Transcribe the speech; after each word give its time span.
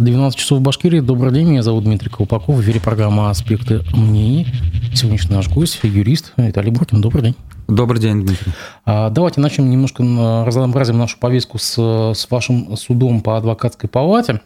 12 0.00 0.38
часов 0.38 0.60
в 0.60 0.62
Башкирии. 0.62 1.00
Добрый 1.00 1.30
день, 1.30 1.50
меня 1.50 1.62
зовут 1.62 1.84
Дмитрий 1.84 2.08
Колпаков. 2.08 2.56
В 2.56 2.62
эфире 2.62 2.80
программа 2.80 3.28
«Аспекты 3.28 3.82
мнений». 3.92 4.46
Сегодняшний 4.94 5.36
наш 5.36 5.50
гость– 5.50 5.78
юрист 5.82 6.32
Виталий 6.38 6.70
Буркин. 6.70 7.02
Добрый 7.02 7.22
день. 7.22 7.36
Добрый 7.68 8.00
день, 8.00 8.24
Дмитрий. 8.24 8.52
А, 8.86 9.10
давайте 9.10 9.42
начнем 9.42 9.68
немножко, 9.68 10.02
разнообразим 10.46 10.96
нашу 10.96 11.18
повестку 11.18 11.58
с, 11.58 11.74
с 12.14 12.30
вашим 12.30 12.78
судом 12.78 13.20
по 13.20 13.36
адвокатской 13.36 13.90
палате. 13.90 14.40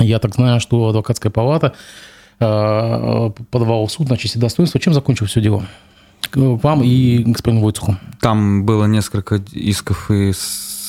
Я 0.00 0.18
так 0.18 0.34
знаю, 0.34 0.58
что 0.58 0.88
адвокатская 0.88 1.30
палата 1.30 1.74
а, 2.40 3.30
подавала 3.52 3.86
в 3.86 3.92
суд 3.92 4.10
на 4.10 4.16
честь 4.16 4.34
и 4.34 4.40
достоинство. 4.40 4.80
Чем 4.80 4.92
закончилось 4.92 5.30
все 5.30 5.40
дело? 5.40 5.62
Вам 6.34 6.82
и 6.82 7.18
господину 7.24 7.62
Войцуху. 7.62 7.96
Там 8.20 8.64
было 8.64 8.86
несколько 8.86 9.42
исков 9.52 10.10
и 10.10 10.32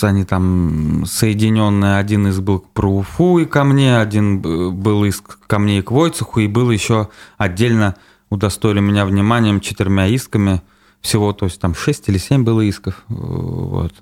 они 0.01 0.25
там 0.25 1.03
соединенные. 1.05 1.97
Один 1.97 2.27
из 2.27 2.39
был 2.39 2.59
про 2.59 2.89
Уфу 2.89 3.39
и 3.39 3.45
ко 3.45 3.63
мне, 3.63 3.97
один 3.97 4.39
был 4.39 5.05
иск 5.05 5.39
ко 5.47 5.59
мне 5.59 5.79
и 5.79 5.81
к 5.81 5.91
Войцеху, 5.91 6.41
и 6.41 6.47
был 6.47 6.69
еще 6.71 7.09
отдельно 7.37 7.95
удостоили 8.29 8.79
меня 8.79 9.05
вниманием 9.05 9.61
четырьмя 9.61 10.07
исками 10.07 10.61
всего, 11.01 11.33
то 11.33 11.45
есть 11.45 11.61
там 11.61 11.75
шесть 11.75 12.09
или 12.09 12.17
семь 12.17 12.43
было 12.43 12.61
исков. 12.61 13.03
Вот. 13.07 13.93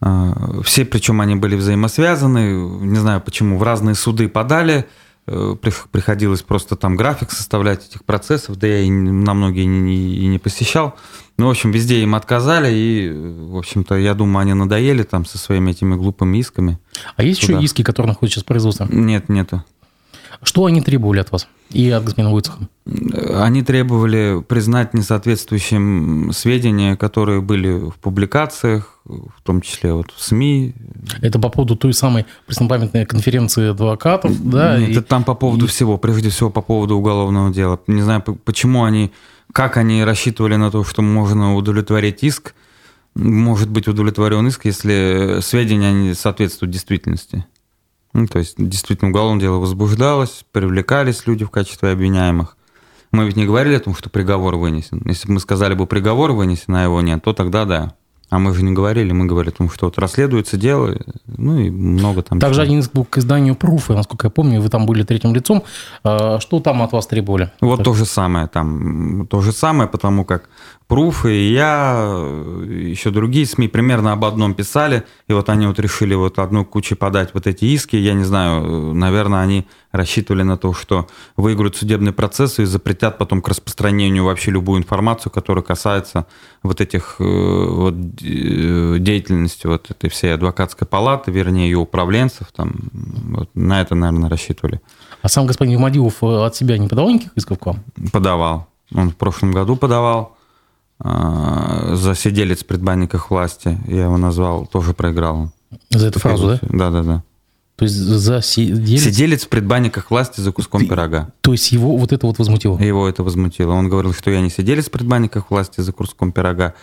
А, 0.00 0.60
все, 0.62 0.84
причем 0.84 1.20
они 1.20 1.36
были 1.36 1.56
взаимосвязаны, 1.56 2.84
не 2.84 2.98
знаю 2.98 3.20
почему, 3.20 3.56
в 3.56 3.62
разные 3.62 3.94
суды 3.94 4.28
подали, 4.28 4.74
э, 4.74 4.84
приходилось 5.24 6.42
просто 6.42 6.74
там 6.74 6.96
график 6.96 7.30
составлять 7.30 7.86
этих 7.88 8.04
процессов, 8.04 8.56
да 8.56 8.66
я 8.66 8.80
и 8.80 8.90
на 8.90 9.34
многие 9.34 9.64
и 9.64 10.26
не 10.26 10.38
посещал. 10.38 10.96
Ну, 11.38 11.46
в 11.46 11.50
общем, 11.50 11.70
везде 11.70 12.02
им 12.02 12.14
отказали, 12.14 12.72
и, 12.72 13.10
в 13.10 13.56
общем-то, 13.56 13.96
я 13.96 14.14
думаю, 14.14 14.42
они 14.42 14.54
надоели 14.54 15.02
там 15.02 15.24
со 15.24 15.38
своими 15.38 15.70
этими 15.70 15.94
глупыми 15.94 16.38
исками. 16.38 16.78
А 17.16 17.22
есть 17.22 17.40
Сюда. 17.40 17.54
еще 17.54 17.64
иски, 17.64 17.82
которые 17.82 18.10
находятся 18.10 18.34
сейчас 18.34 18.44
в 18.44 18.46
производстве? 18.46 18.86
Нет, 18.90 19.28
нету. 19.28 19.64
Что 20.42 20.64
они 20.64 20.80
требовали 20.80 21.20
от 21.20 21.30
вас 21.30 21.46
и 21.70 21.88
от 21.90 22.04
господина 22.04 22.32
Войцеха? 22.32 22.68
Они 23.34 23.62
требовали 23.62 24.42
признать 24.46 24.92
несоответствующим 24.92 26.32
сведения, 26.32 26.96
которые 26.96 27.40
были 27.40 27.88
в 27.90 27.94
публикациях, 27.94 28.98
в 29.04 29.40
том 29.42 29.60
числе 29.60 29.92
вот 29.92 30.10
в 30.10 30.22
СМИ. 30.22 30.74
Это 31.20 31.38
по 31.38 31.48
поводу 31.48 31.76
той 31.76 31.94
самой 31.94 32.26
преснопамятной 32.46 33.06
конференции 33.06 33.70
адвокатов, 33.70 34.32
да? 34.50 34.78
Нет, 34.78 34.88
и... 34.88 34.92
это 34.92 35.02
там 35.02 35.24
по 35.24 35.34
поводу 35.34 35.66
и... 35.66 35.68
всего, 35.68 35.96
прежде 35.96 36.30
всего 36.30 36.50
по 36.50 36.60
поводу 36.60 36.96
уголовного 36.96 37.52
дела. 37.52 37.80
Не 37.86 38.02
знаю, 38.02 38.22
почему 38.22 38.84
они 38.84 39.12
как 39.52 39.76
они 39.76 40.02
рассчитывали 40.02 40.56
на 40.56 40.70
то, 40.70 40.82
что 40.82 41.02
можно 41.02 41.54
удовлетворить 41.54 42.22
иск, 42.22 42.54
может 43.14 43.68
быть 43.68 43.86
удовлетворен 43.86 44.46
иск, 44.46 44.64
если 44.64 45.38
сведения 45.42 45.92
не 45.92 46.14
соответствуют 46.14 46.72
действительности. 46.72 47.44
Ну, 48.12 48.26
то 48.26 48.38
есть, 48.38 48.54
действительно, 48.58 49.10
уголовное 49.10 49.40
дело 49.40 49.58
возбуждалось, 49.58 50.44
привлекались 50.52 51.26
люди 51.26 51.44
в 51.44 51.50
качестве 51.50 51.90
обвиняемых. 51.90 52.56
Мы 53.10 53.26
ведь 53.26 53.36
не 53.36 53.44
говорили 53.44 53.74
о 53.74 53.80
том, 53.80 53.94
что 53.94 54.10
приговор 54.10 54.56
вынесен. 54.56 55.02
Если 55.04 55.28
бы 55.28 55.34
мы 55.34 55.40
сказали 55.40 55.74
бы 55.74 55.86
приговор 55.86 56.32
вынесен, 56.32 56.74
а 56.74 56.82
его 56.82 57.00
нет, 57.00 57.22
то 57.22 57.32
тогда 57.32 57.64
да. 57.64 57.94
А 58.32 58.38
мы 58.38 58.54
же 58.54 58.62
не 58.62 58.72
говорили, 58.72 59.12
мы 59.12 59.26
говорили 59.26 59.52
о 59.52 59.56
том, 59.58 59.70
что 59.70 59.84
вот 59.84 59.98
расследуется 59.98 60.56
дело, 60.56 60.96
ну 61.26 61.58
и 61.58 61.68
много 61.68 62.22
там. 62.22 62.40
Также 62.40 62.62
один 62.62 62.82
был 62.94 63.04
к 63.04 63.18
изданию 63.18 63.54
Пруфа, 63.54 63.92
насколько 63.92 64.28
я 64.28 64.30
помню, 64.30 64.62
вы 64.62 64.70
там 64.70 64.86
были 64.86 65.02
третьим 65.02 65.34
лицом. 65.34 65.64
А, 66.02 66.40
что 66.40 66.58
там 66.60 66.80
от 66.80 66.92
вас 66.92 67.06
требовали? 67.06 67.52
Вот 67.60 67.76
так. 67.76 67.84
то 67.84 67.92
же 67.92 68.06
самое 68.06 68.46
там, 68.46 69.26
то 69.26 69.42
же 69.42 69.52
самое, 69.52 69.86
потому 69.86 70.24
как 70.24 70.48
Пруф 70.92 71.24
и 71.24 71.50
я, 71.54 72.04
еще 72.68 73.08
другие 73.08 73.46
СМИ 73.46 73.68
примерно 73.68 74.12
об 74.12 74.26
одном 74.26 74.52
писали, 74.52 75.04
и 75.26 75.32
вот 75.32 75.48
они 75.48 75.66
вот 75.66 75.78
решили 75.78 76.14
вот 76.14 76.38
одну 76.38 76.66
кучу 76.66 76.96
подать 76.96 77.32
вот 77.32 77.46
эти 77.46 77.64
иски. 77.64 77.96
Я 77.96 78.12
не 78.12 78.24
знаю, 78.24 78.92
наверное, 78.92 79.40
они 79.40 79.66
рассчитывали 79.90 80.42
на 80.42 80.58
то, 80.58 80.74
что 80.74 81.06
выиграют 81.34 81.76
судебный 81.76 82.12
процесс 82.12 82.58
и 82.58 82.66
запретят 82.66 83.16
потом 83.16 83.40
к 83.40 83.48
распространению 83.48 84.24
вообще 84.24 84.50
любую 84.50 84.80
информацию, 84.80 85.32
которая 85.32 85.64
касается 85.64 86.26
вот 86.62 86.82
этих 86.82 87.16
э, 87.20 87.24
вот 87.24 87.94
э, 87.94 88.96
деятельности 88.98 89.66
вот 89.66 89.90
этой 89.90 90.10
всей 90.10 90.34
адвокатской 90.34 90.86
палаты, 90.86 91.30
вернее, 91.30 91.70
ее 91.70 91.78
управленцев, 91.78 92.52
там, 92.54 92.74
вот 92.92 93.48
на 93.54 93.80
это, 93.80 93.94
наверное, 93.94 94.28
рассчитывали. 94.28 94.82
А 95.22 95.28
сам 95.30 95.46
господин 95.46 95.80
Мадилов 95.80 96.22
э, 96.22 96.44
от 96.44 96.54
себя 96.54 96.76
не 96.76 96.86
подавал 96.86 97.08
никаких 97.12 97.32
исков 97.34 97.58
к 97.58 97.64
вам? 97.64 97.82
Подавал. 98.12 98.68
Он 98.94 99.08
в 99.08 99.16
прошлом 99.16 99.52
году 99.52 99.76
подавал. 99.76 100.36
А, 101.04 101.96
за 101.96 102.14
сиделец 102.14 102.62
в 102.62 102.66
предбанниках 102.66 103.30
власти, 103.30 103.76
я 103.88 104.04
его 104.04 104.16
назвал, 104.18 104.66
тоже 104.66 104.94
проиграл. 104.94 105.50
За 105.90 106.06
эту 106.06 106.20
фразу, 106.20 106.46
да? 106.46 106.60
Да, 106.62 106.90
да, 106.90 107.02
да. 107.02 107.22
То 107.74 107.84
есть 107.84 107.96
за 107.96 108.40
сиделец... 108.40 109.02
Сиделец 109.02 109.44
в 109.44 109.48
предбанниках 109.48 110.10
власти 110.12 110.40
за 110.40 110.52
куском 110.52 110.82
Ты... 110.82 110.88
пирога. 110.88 111.32
То 111.40 111.52
есть 111.52 111.72
его 111.72 111.96
вот 111.96 112.12
это 112.12 112.26
вот 112.26 112.38
возмутило? 112.38 112.78
Его 112.78 113.08
это 113.08 113.24
возмутило. 113.24 113.72
Он 113.72 113.88
говорил, 113.88 114.14
что 114.14 114.30
я 114.30 114.40
не 114.40 114.50
сиделец 114.50 114.86
в 114.86 114.90
предбанниках 114.92 115.50
власти 115.50 115.80
за 115.80 115.90
куском 115.92 116.30
пирога, 116.30 116.74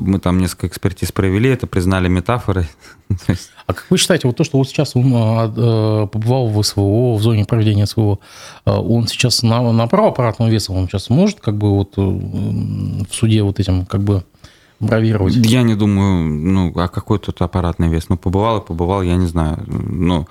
мы 0.00 0.18
там 0.18 0.38
несколько 0.38 0.66
экспертиз 0.66 1.12
провели, 1.12 1.50
это 1.50 1.66
признали 1.66 2.08
метафорой. 2.08 2.66
А 3.66 3.74
как 3.74 3.86
вы 3.90 3.96
считаете, 3.96 4.26
вот 4.26 4.36
то, 4.36 4.42
что 4.42 4.58
вот 4.58 4.68
сейчас 4.68 4.96
он 4.96 5.12
а, 5.14 5.46
э, 5.46 6.06
побывал 6.08 6.48
в 6.48 6.60
СВО, 6.62 7.14
в 7.14 7.22
зоне 7.22 7.44
проведения 7.44 7.86
СВО, 7.86 8.18
э, 8.66 8.70
он 8.72 9.06
сейчас 9.06 9.44
на, 9.44 9.72
на 9.72 9.86
право 9.86 10.08
аппаратного 10.08 10.50
веса, 10.50 10.72
он 10.72 10.88
сейчас 10.88 11.10
может 11.10 11.38
как 11.38 11.56
бы 11.56 11.70
вот 11.70 11.96
в 11.96 13.14
суде 13.14 13.42
вот 13.44 13.60
этим 13.60 13.86
как 13.86 14.02
бы 14.02 14.24
бравировать? 14.82 15.34
Я 15.36 15.62
не 15.62 15.74
думаю, 15.74 16.28
ну, 16.28 16.72
а 16.76 16.88
какой 16.88 17.18
тут 17.18 17.40
аппаратный 17.40 17.88
вес? 17.88 18.08
Ну, 18.08 18.16
побывал 18.16 18.58
и 18.58 18.66
побывал, 18.66 19.02
я 19.02 19.16
не 19.16 19.26
знаю. 19.26 19.62
Ну, 19.66 20.26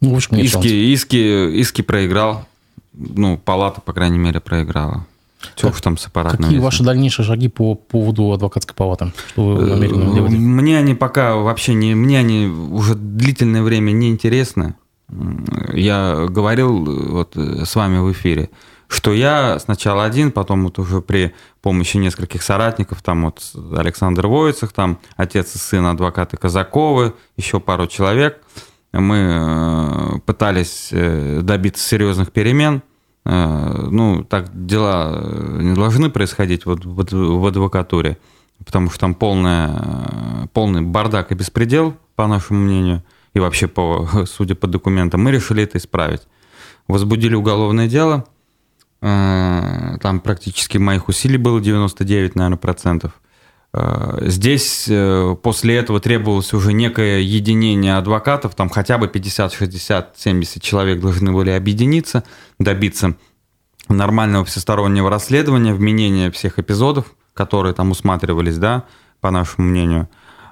ну 0.00 0.12
в 0.12 0.16
общем, 0.16 0.36
иски, 0.36 0.92
иски, 0.94 1.60
иски 1.60 1.82
проиграл. 1.82 2.46
Ну, 2.92 3.38
палата, 3.38 3.80
по 3.80 3.92
крайней 3.92 4.18
мере, 4.18 4.40
проиграла. 4.40 5.06
Чего 5.54 5.70
уж 5.70 5.80
там 5.80 5.96
с 5.96 6.06
аппаратным 6.06 6.44
Какие 6.44 6.58
ваши 6.58 6.82
дальнейшие 6.82 7.24
шаги 7.24 7.48
по 7.48 7.74
поводу 7.74 8.32
адвокатской 8.32 8.74
палаты? 8.74 9.12
Что 9.28 9.44
вы 9.44 9.62
э, 9.62 9.66
намерены 9.66 10.14
делать? 10.14 10.32
Мне 10.32 10.78
они 10.78 10.94
пока 10.94 11.36
вообще 11.36 11.74
не... 11.74 11.94
Мне 11.94 12.18
они 12.18 12.46
уже 12.46 12.94
длительное 12.94 13.62
время 13.62 13.92
не 13.92 14.08
интересны. 14.10 14.74
Я 15.72 16.26
говорил 16.28 16.84
вот 17.12 17.36
с 17.36 17.76
вами 17.76 17.98
в 17.98 18.10
эфире, 18.12 18.50
что 18.88 19.12
я 19.12 19.58
сначала 19.58 20.04
один, 20.04 20.32
потом 20.32 20.64
вот 20.64 20.78
уже 20.78 21.00
при 21.00 21.32
помощи 21.62 21.96
нескольких 21.96 22.42
соратников, 22.42 23.02
там 23.02 23.24
вот 23.24 23.42
Александр 23.76 24.26
Воицах, 24.26 24.72
там 24.72 24.98
отец 25.16 25.54
и 25.54 25.58
сын 25.58 25.86
адвокаты 25.86 26.36
Казаковы, 26.36 27.14
еще 27.36 27.60
пару 27.60 27.86
человек, 27.86 28.40
мы 28.92 29.16
э, 29.16 30.18
пытались 30.26 30.88
э, 30.90 31.40
добиться 31.42 31.86
серьезных 31.86 32.32
перемен– 32.32 32.82
Э, 32.95 32.95
ну, 33.90 34.24
так 34.24 34.66
дела 34.66 35.20
э, 35.20 35.58
не 35.62 35.74
должны 35.74 36.10
происходить 36.10 36.64
вот 36.64 36.84
в 36.84 37.46
адвокатуре, 37.46 38.18
потому 38.64 38.88
что 38.90 39.00
там 39.00 39.14
полная, 39.14 40.48
полный 40.52 40.82
бардак 40.82 41.32
и 41.32 41.34
беспредел, 41.34 41.96
по 42.14 42.26
нашему 42.28 42.60
мнению, 42.60 43.02
и 43.34 43.40
вообще, 43.40 43.66
по, 43.66 44.08
судя 44.26 44.54
по 44.54 44.68
документам, 44.68 45.24
мы 45.24 45.32
решили 45.32 45.64
это 45.64 45.78
исправить. 45.78 46.22
Возбудили 46.86 47.34
уголовное 47.34 47.88
дело, 47.88 48.26
э, 49.02 49.96
там 50.00 50.20
практически 50.20 50.78
моих 50.78 51.08
усилий 51.08 51.38
было 51.38 51.60
99, 51.60 52.36
наверное, 52.36 52.58
процентов. 52.58 53.20
Э, 53.76 54.18
здесь 54.22 54.86
э, 54.88 55.36
после 55.42 55.76
этого 55.76 56.00
требовалось 56.00 56.54
уже 56.54 56.72
некое 56.72 57.20
единение 57.20 57.96
адвокатов, 57.96 58.54
там 58.54 58.70
хотя 58.70 58.96
бы 58.96 59.06
50, 59.06 59.52
60, 59.52 60.14
70 60.16 60.62
человек 60.62 61.00
должны 61.00 61.30
были 61.32 61.50
объединиться, 61.50 62.24
добиться 62.58 63.16
нормального 63.88 64.46
всестороннего 64.46 65.10
расследования, 65.10 65.74
вменения 65.74 66.30
всех 66.30 66.58
эпизодов, 66.58 67.14
которые 67.34 67.74
там 67.74 67.90
усматривались, 67.90 68.56
да, 68.56 68.84
по 69.20 69.30
нашему 69.30 69.68
мнению. 69.68 70.08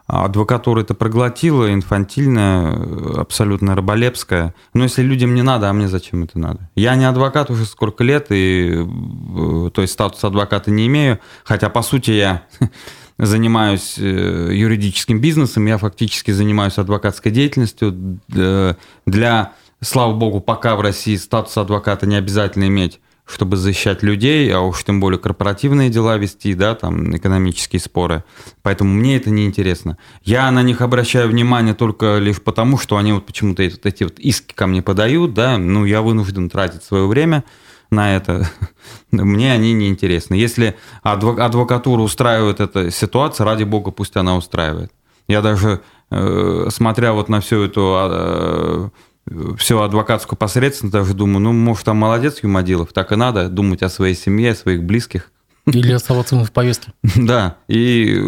Адвокатура 0.07 0.83
это 0.83 0.93
проглотила, 0.93 1.73
инфантильная, 1.73 3.21
абсолютно 3.23 3.75
раболепская. 3.75 4.55
Но 4.75 4.83
если 4.83 5.01
людям 5.01 5.35
не 5.35 5.41
надо, 5.41 5.71
а 5.71 5.73
мне 5.73 5.89
зачем 5.89 6.25
это 6.25 6.39
надо? 6.39 6.69
Я 6.75 6.95
не 6.95 7.07
адвокат 7.07 7.49
уже 7.49 7.65
сколько 7.65 8.05
лет, 8.05 8.27
и, 8.29 8.85
э, 8.85 9.71
то 9.73 9.81
есть 9.81 9.95
статус 9.95 10.23
адвоката 10.23 10.71
не 10.71 10.87
имею, 10.89 11.21
хотя, 11.43 11.71
по 11.71 11.81
сути, 11.81 12.11
я 12.11 12.43
занимаюсь 13.19 13.97
э, 13.99 14.51
юридическим 14.53 15.21
бизнесом, 15.21 15.67
я 15.67 15.79
фактически 15.79 16.31
занимаюсь 16.31 16.79
адвокатской 16.79 17.31
деятельностью. 17.31 18.21
Для, 19.07 19.53
слава 19.81 20.15
богу, 20.15 20.41
пока 20.41 20.77
в 20.77 20.81
России 20.81 21.17
статус 21.17 21.57
адвоката 21.57 22.07
не 22.07 22.17
обязательно 22.17 22.67
иметь 22.67 23.01
чтобы 23.27 23.57
защищать 23.57 24.03
людей, 24.03 24.53
а 24.53 24.61
уж 24.61 24.85
тем 24.85 25.01
более 25.01 25.19
корпоративные 25.19 25.89
дела 25.89 26.19
вести, 26.19 26.55
да, 26.55 26.75
там, 26.75 27.17
экономические 27.17 27.81
споры. 27.81 28.23
Поэтому 28.63 28.93
мне 28.93 29.17
это 29.17 29.31
не 29.31 29.47
интересно. 29.47 29.97
Я 30.23 30.51
на 30.51 30.63
них 30.63 30.83
обращаю 30.83 31.29
внимание 31.29 31.75
только 31.75 32.19
лишь 32.19 32.43
потому, 32.43 32.79
что 32.79 32.99
они 32.99 33.13
вот 33.13 33.25
почему-то 33.25 33.63
эти, 33.63 34.05
вот 34.05 34.19
иски 34.19 34.53
ко 34.53 34.67
мне 34.67 34.83
подают, 34.83 35.33
да, 35.33 35.57
ну, 35.57 35.87
я 35.87 36.03
вынужден 36.03 36.51
тратить 36.51 36.85
свое 36.85 37.07
время, 37.07 37.45
на 37.95 38.17
это, 38.17 38.49
мне 39.11 39.53
они 39.53 39.73
не 39.73 39.89
интересны. 39.89 40.35
Если 40.35 40.77
адвокатура 41.03 42.03
устраивает 42.03 42.61
эта 42.61 42.91
ситуация, 42.91 43.45
ради 43.45 43.65
бога, 43.65 43.91
пусть 43.91 44.17
она 44.17 44.37
устраивает. 44.37 44.93
Я 45.29 45.41
даже 45.41 45.81
э, 46.11 46.69
смотря 46.71 47.13
вот 47.13 47.29
на 47.29 47.41
всю 47.41 47.63
эту 47.63 47.95
а, 47.97 48.91
всю 49.57 49.81
адвокатскую 49.81 50.39
посредственность, 50.39 50.93
даже 50.93 51.15
думаю, 51.15 51.41
ну, 51.41 51.53
может, 51.53 51.85
там 51.85 51.97
молодец 51.97 52.43
Юмадилов, 52.43 52.93
так 52.93 53.13
и 53.13 53.17
надо 53.17 53.49
думать 53.49 53.83
о 53.83 53.89
своей 53.89 54.15
семье, 54.15 54.53
о 54.53 54.55
своих 54.55 54.83
близких. 54.83 55.31
Или 55.67 55.93
оставаться 55.93 56.37
в 56.45 56.53
повестке. 56.53 56.93
Да, 57.17 57.57
и 57.69 58.21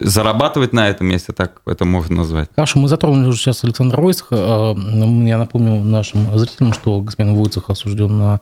зарабатывать 0.00 0.72
на 0.72 0.88
этом 0.88 1.06
месте, 1.06 1.32
так 1.32 1.60
это 1.66 1.84
можно 1.84 2.16
назвать. 2.16 2.48
Хорошо, 2.54 2.78
мы 2.78 2.88
затронули 2.88 3.28
уже 3.28 3.38
сейчас 3.38 3.64
Александра 3.64 4.00
Войцеха. 4.00 4.36
Я 4.36 5.38
напомню 5.38 5.82
нашим 5.82 6.38
зрителям, 6.38 6.72
что 6.72 7.00
господин 7.00 7.34
Войцех 7.34 7.70
осужден 7.70 8.18
на, 8.18 8.40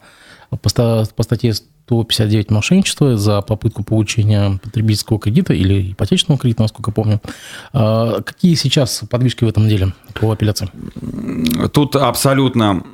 по 0.50 1.23
статье 1.23 1.55
159 1.91 2.50
мошенничества 2.52 3.17
за 3.17 3.43
попытку 3.43 3.82
получения 3.82 4.61
потребительского 4.62 5.19
кредита 5.19 5.52
или 5.52 5.93
ипотечного 5.93 6.38
кредита, 6.38 6.62
насколько 6.62 6.93
помню. 6.93 7.20
А, 7.73 8.23
какие 8.23 8.55
сейчас 8.55 9.03
подвижки 9.11 9.44
в 9.44 9.49
этом 9.49 9.69
деле 9.69 9.93
по 10.14 10.31
апелляции? 10.31 10.70
Тут 11.73 11.96
абсолютно 11.96 12.85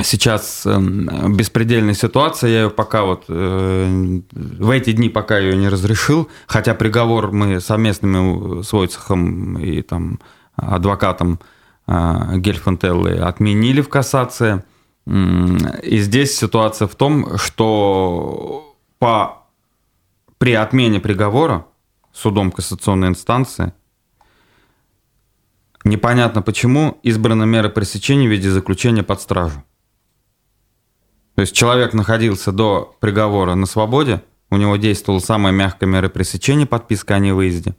сейчас 0.00 0.64
эм, 0.66 1.36
беспредельная 1.36 1.94
ситуация, 1.94 2.50
я 2.50 2.62
ее 2.62 2.70
пока 2.70 3.04
вот 3.04 3.24
э, 3.28 4.20
в 4.32 4.70
эти 4.70 4.92
дни 4.92 5.08
пока 5.08 5.38
ее 5.38 5.56
не 5.56 5.68
разрешил, 5.68 6.28
хотя 6.46 6.74
приговор 6.74 7.32
мы 7.32 7.60
совместными 7.60 8.62
с 8.62 8.72
Войцехом 8.72 9.58
и 9.58 9.82
там 9.82 10.20
адвокатом 10.56 11.40
э, 11.86 12.36
Гельфантеллы 12.36 13.18
отменили 13.18 13.80
в 13.80 13.88
кассации. 13.88 14.62
И 15.06 15.98
здесь 16.00 16.36
ситуация 16.36 16.86
в 16.86 16.94
том, 16.94 17.38
что 17.38 18.76
по, 18.98 19.46
при 20.36 20.52
отмене 20.52 21.00
приговора 21.00 21.64
судом 22.12 22.52
кассационной 22.52 23.08
инстанции 23.08 23.72
непонятно 25.84 26.42
почему 26.42 26.98
избрана 27.02 27.44
мера 27.44 27.70
пресечения 27.70 28.28
в 28.28 28.30
виде 28.30 28.50
заключения 28.50 29.02
под 29.02 29.20
стражу. 29.22 29.64
То 31.38 31.42
есть 31.42 31.54
человек 31.54 31.94
находился 31.94 32.50
до 32.50 32.96
приговора 32.98 33.54
на 33.54 33.66
свободе, 33.66 34.24
у 34.50 34.56
него 34.56 34.74
действовала 34.74 35.20
самая 35.20 35.52
мягкая 35.52 35.86
мера 35.88 36.08
пресечения, 36.08 36.66
подписка 36.66 37.14
о 37.14 37.20
невыезде. 37.20 37.76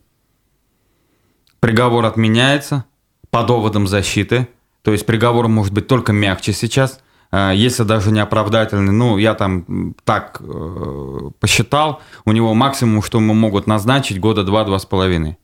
Приговор 1.60 2.06
отменяется 2.06 2.86
по 3.30 3.44
доводам 3.44 3.86
защиты, 3.86 4.48
то 4.82 4.94
есть 4.94 5.06
приговор 5.06 5.50
может 5.50 5.74
быть 5.74 5.88
только 5.88 6.14
мягче 6.14 6.54
сейчас, 6.54 7.02
а, 7.32 7.52
если 7.52 7.84
даже 7.84 8.12
не 8.12 8.22
оправдательный. 8.22 8.94
Ну, 8.94 9.18
я 9.18 9.34
там 9.34 9.94
так 10.06 10.38
э, 10.40 11.30
посчитал, 11.42 12.02
у 12.24 12.32
него 12.32 12.54
максимум, 12.54 13.04
что 13.04 13.18
ему 13.18 13.34
могут 13.34 13.68
назначить, 13.68 14.22
года 14.22 14.46
два-два 14.46 14.80
с 14.80 14.86
половиной. 14.86 15.38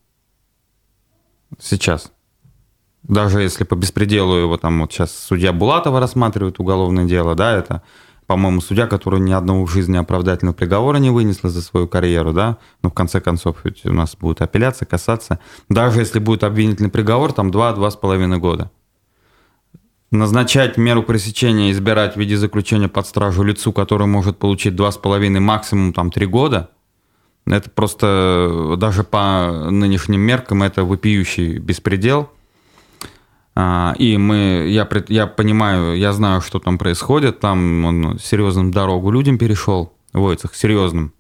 Сейчас. 1.59 2.13
Даже 3.03 3.41
если 3.41 3.65
по 3.65 3.75
беспределу 3.75 4.35
его 4.35 4.57
там 4.57 4.79
вот 4.79 4.94
сейчас 4.94 5.13
судья 5.15 5.51
Булатова 5.51 6.00
рассматривает 6.00 6.62
уголовное 6.62 7.03
дело, 7.03 7.35
да, 7.35 7.56
это 7.56 7.83
по-моему, 8.27 8.62
судья, 8.62 8.88
который 8.88 9.19
ни 9.19 9.31
одного 9.31 9.66
в 9.66 9.72
жизни 9.72 9.98
оправдательного 9.98 10.56
приговора 10.56 10.98
не 10.98 11.10
вынесла 11.10 11.50
за 11.50 11.62
свою 11.62 11.88
карьеру, 11.88 12.33
да, 12.33 12.57
но 12.81 12.89
в 12.89 12.94
конце 12.94 13.22
концов 13.22 13.57
ведь 13.63 13.86
у 13.86 13.94
нас 13.94 14.16
будет 14.16 14.42
апелляция, 14.42 14.86
касаться. 14.86 15.39
Даже 15.69 16.00
если 16.00 16.19
будет 16.19 16.44
обвинительный 16.44 16.89
приговор, 16.89 17.33
там 17.33 17.51
2-2,5 17.51 18.38
года. 18.38 18.72
Назначать 20.12 20.77
меру 20.77 21.04
пресечения, 21.04 21.72
избирать 21.72 22.16
в 22.16 22.19
виде 22.19 22.38
заключения 22.38 22.88
под 22.88 23.06
стражу 23.06 23.44
лицу, 23.44 23.74
который 23.74 24.07
может 24.07 24.38
получить 24.38 24.74
2,5, 24.74 25.39
максимум 25.39 25.94
там 25.94 26.10
3 26.10 26.25
года, 26.25 26.69
это 27.45 27.69
просто 27.69 28.75
даже 28.77 29.04
по 29.04 29.69
нынешним 29.69 30.22
меркам 30.22 30.63
это 30.63 30.83
вопиющий 30.83 31.60
беспредел– 31.60 32.30
и 33.57 34.17
мы, 34.17 34.67
я, 34.67 34.87
я 35.07 35.27
понимаю, 35.27 35.97
я 35.97 36.11
знаю, 36.11 36.41
что 36.41 36.59
там 36.59 36.77
происходит. 36.77 37.39
Там 37.39 37.85
он 37.85 38.19
серьезным 38.19 38.71
дорогу 38.71 39.11
людям 39.11 39.37
перешел, 39.37 39.93
Войцех, 40.11 40.55
серьезным. 40.55 41.13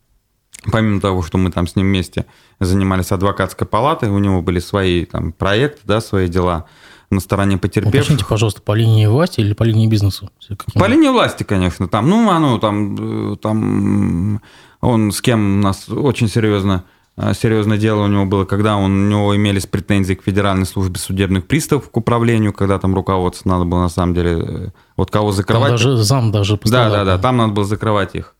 Помимо 0.71 0.99
того, 0.99 1.21
что 1.21 1.37
мы 1.37 1.51
там 1.51 1.67
с 1.67 1.75
ним 1.75 1.87
вместе 1.87 2.25
занимались 2.59 3.11
адвокатской 3.11 3.67
палатой, 3.67 4.09
у 4.09 4.17
него 4.17 4.41
были 4.41 4.59
свои 4.59 5.05
там 5.05 5.31
проекты, 5.31 5.81
да, 5.85 6.01
свои 6.01 6.27
дела 6.27 6.65
на 7.09 7.19
стороне 7.19 7.57
потерпевших. 7.57 8.01
Уточните, 8.01 8.25
пожалуйста, 8.25 8.61
по 8.61 8.73
линии 8.73 9.05
власти 9.05 9.41
или 9.41 9.53
по 9.53 9.63
линии 9.63 9.87
бизнеса? 9.87 10.29
По 10.73 10.87
линии 10.87 11.09
власти, 11.09 11.43
конечно. 11.43 11.87
Там, 11.87 12.09
ну, 12.09 12.29
оно 12.29 12.57
там, 12.57 13.33
э, 13.33 13.35
там 13.37 14.41
он 14.81 15.11
с 15.11 15.21
кем 15.21 15.59
у 15.59 15.61
нас 15.61 15.87
очень 15.87 16.27
серьезно 16.27 16.83
а, 16.83 16.94
серьезное 17.17 17.77
дело 17.77 18.03
у 18.03 18.07
него 18.07 18.25
было, 18.25 18.45
когда 18.45 18.75
он, 18.75 18.91
у 18.91 19.09
него 19.09 19.35
имелись 19.35 19.65
претензии 19.65 20.15
к 20.15 20.23
Федеральной 20.23 20.65
службе 20.65 20.99
судебных 20.99 21.47
приставов, 21.47 21.89
к 21.89 21.95
управлению, 21.95 22.51
когда 22.51 22.77
там 22.77 22.93
руководство 22.93 23.49
надо 23.49 23.65
было 23.65 23.81
на 23.81 23.89
самом 23.89 24.13
деле, 24.13 24.31
э, 24.31 24.67
вот 24.97 25.11
кого 25.11 25.31
закрывать. 25.31 25.69
Там 25.69 25.71
даже 25.71 25.97
зам 25.97 26.31
даже 26.31 26.59
Да, 26.65 26.89
да, 26.89 27.05
да, 27.05 27.17
там 27.17 27.37
надо 27.37 27.53
было 27.53 27.65
закрывать 27.65 28.15
их. 28.15 28.35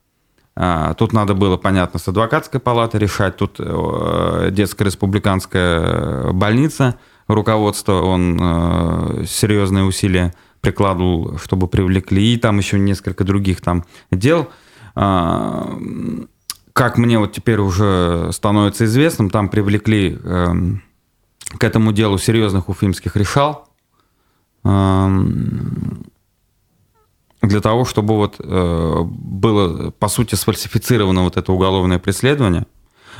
А, 0.58 0.94
тут 0.94 1.12
надо 1.12 1.34
было, 1.34 1.56
понятно, 1.56 1.98
с 1.98 2.08
адвокатской 2.08 2.60
палатой 2.60 3.00
решать, 3.00 3.36
тут 3.36 3.56
э, 3.58 4.48
детская 4.52 4.84
республиканская 4.84 6.32
больница, 6.32 6.96
руководство, 7.28 8.02
он 8.02 8.38
э, 8.40 9.24
серьезные 9.26 9.84
усилия 9.84 10.34
прикладывал, 10.60 11.38
чтобы 11.38 11.66
привлекли, 11.66 12.34
и 12.34 12.38
там 12.38 12.58
еще 12.58 12.78
несколько 12.78 13.24
других 13.24 13.60
там 13.60 13.84
дел 14.10 14.48
а, 14.94 15.78
как 16.76 16.98
мне 16.98 17.18
вот 17.18 17.32
теперь 17.32 17.58
уже 17.58 18.28
становится 18.32 18.84
известным, 18.84 19.30
там 19.30 19.48
привлекли 19.48 20.18
э, 20.22 20.46
к 21.56 21.64
этому 21.64 21.90
делу 21.92 22.18
серьезных 22.18 22.68
уфимских 22.68 23.16
решал 23.16 23.66
э, 24.62 25.08
для 27.40 27.60
того, 27.62 27.86
чтобы 27.86 28.16
вот 28.16 28.36
э, 28.38 29.02
было, 29.06 29.90
по 29.90 30.08
сути, 30.08 30.34
сфальсифицировано 30.34 31.22
вот 31.22 31.38
это 31.38 31.50
уголовное 31.50 31.98
преследование. 31.98 32.66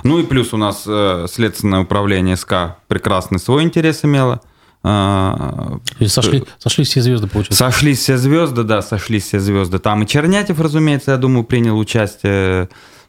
Ну 0.04 0.18
и 0.18 0.24
плюс 0.24 0.52
у 0.52 0.58
нас 0.58 0.84
э, 0.86 1.24
следственное 1.26 1.80
управление 1.80 2.36
СК 2.36 2.76
прекрасный 2.88 3.38
свой 3.38 3.62
интерес 3.62 4.04
имело. 4.04 4.42
Э, 4.84 5.78
сошли, 6.06 6.44
сошлись 6.58 6.88
все 6.88 7.00
звезды, 7.00 7.26
получается. 7.26 7.64
Сошлись 7.64 8.00
все 8.00 8.18
звезды, 8.18 8.64
да, 8.64 8.82
сошлись 8.82 9.24
все 9.24 9.40
звезды. 9.40 9.78
Там 9.78 10.02
и 10.02 10.06
Чернятев, 10.06 10.60
разумеется, 10.60 11.12
я 11.12 11.16
думаю, 11.16 11.44
принял 11.44 11.78
участие 11.78 12.68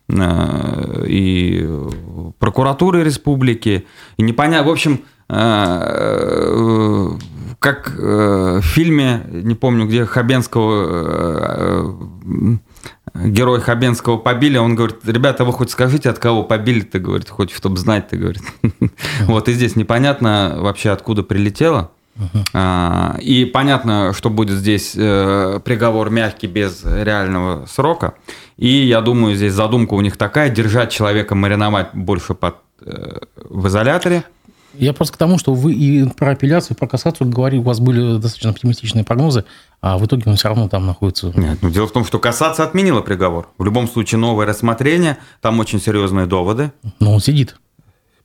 и 0.10 1.70
прокуратуры 2.40 3.04
республики, 3.04 3.86
и 4.18 4.24
непонятно, 4.24 4.68
в 4.68 4.72
общем, 4.72 5.02
э, 5.30 7.10
как 7.60 7.94
э, 7.98 8.60
в 8.62 8.66
фильме, 8.66 9.24
не 9.30 9.56
помню, 9.56 9.86
где 9.86 10.06
Хабенского, 10.06 11.98
герой 13.16 13.62
Хабенского 13.62 14.18
побили, 14.18 14.58
он 14.58 14.76
говорит, 14.76 14.98
ребята, 15.06 15.44
вы 15.44 15.54
хоть 15.54 15.72
скажите, 15.72 16.10
от 16.10 16.20
кого 16.20 16.44
побили, 16.44 16.82
ты 16.82 17.00
говорит, 17.00 17.30
хоть 17.30 17.52
чтобы 17.52 17.78
знать, 17.78 18.10
ты 18.10 18.18
говорит. 18.18 18.44
Вот 19.22 19.50
и 19.50 19.54
здесь 19.54 19.76
непонятно 19.76 20.58
вообще, 20.60 20.92
откуда 20.92 21.24
прилетело. 21.24 21.92
Uh-huh. 22.18 23.22
И 23.22 23.46
понятно, 23.46 24.14
что 24.14 24.30
будет 24.30 24.58
здесь 24.58 24.92
приговор 24.92 26.10
мягкий 26.10 26.48
без 26.48 26.84
реального 26.84 27.66
срока. 27.68 28.16
И 28.58 28.68
я 28.68 29.02
думаю, 29.02 29.36
здесь 29.36 29.54
задумка 29.54 29.94
у 29.94 30.02
них 30.02 30.18
такая, 30.18 30.50
держать 30.50 30.92
человека, 30.92 31.36
мариновать 31.36 31.90
больше 31.94 32.34
под, 32.34 32.56
э, 32.82 33.20
в 33.36 33.68
изоляторе. 33.68 34.24
Я 34.74 34.94
просто 34.94 35.14
к 35.14 35.18
тому, 35.18 35.38
что 35.38 35.54
вы 35.54 35.74
и 35.74 36.08
про 36.10 36.32
апелляцию, 36.32 36.76
и 36.76 36.80
про 36.80 36.88
кассацию 36.88 37.30
говорили, 37.30 37.60
у 37.60 37.64
вас 37.64 37.80
были 37.80 38.20
достаточно 38.20 38.52
оптимистичные 38.52 39.04
прогнозы, 39.04 39.46
а 39.82 39.98
в 39.98 40.06
итоге 40.06 40.24
он 40.28 40.36
все 40.36 40.50
равно 40.50 40.68
там 40.68 40.86
находится. 40.86 41.32
Нет, 41.36 41.60
ну 41.62 41.70
дело 41.70 41.88
в 41.88 41.92
том, 41.92 42.04
что 42.04 42.20
кассация 42.20 42.66
отменила 42.66 43.02
приговор. 43.02 43.48
В 43.58 43.64
любом 43.64 43.88
случае 43.88 44.20
новое 44.20 44.46
рассмотрение, 44.46 45.18
там 45.42 45.60
очень 45.60 45.80
серьезные 45.80 46.26
доводы. 46.26 46.72
Но 47.00 47.14
он 47.14 47.20
сидит. 47.20 47.56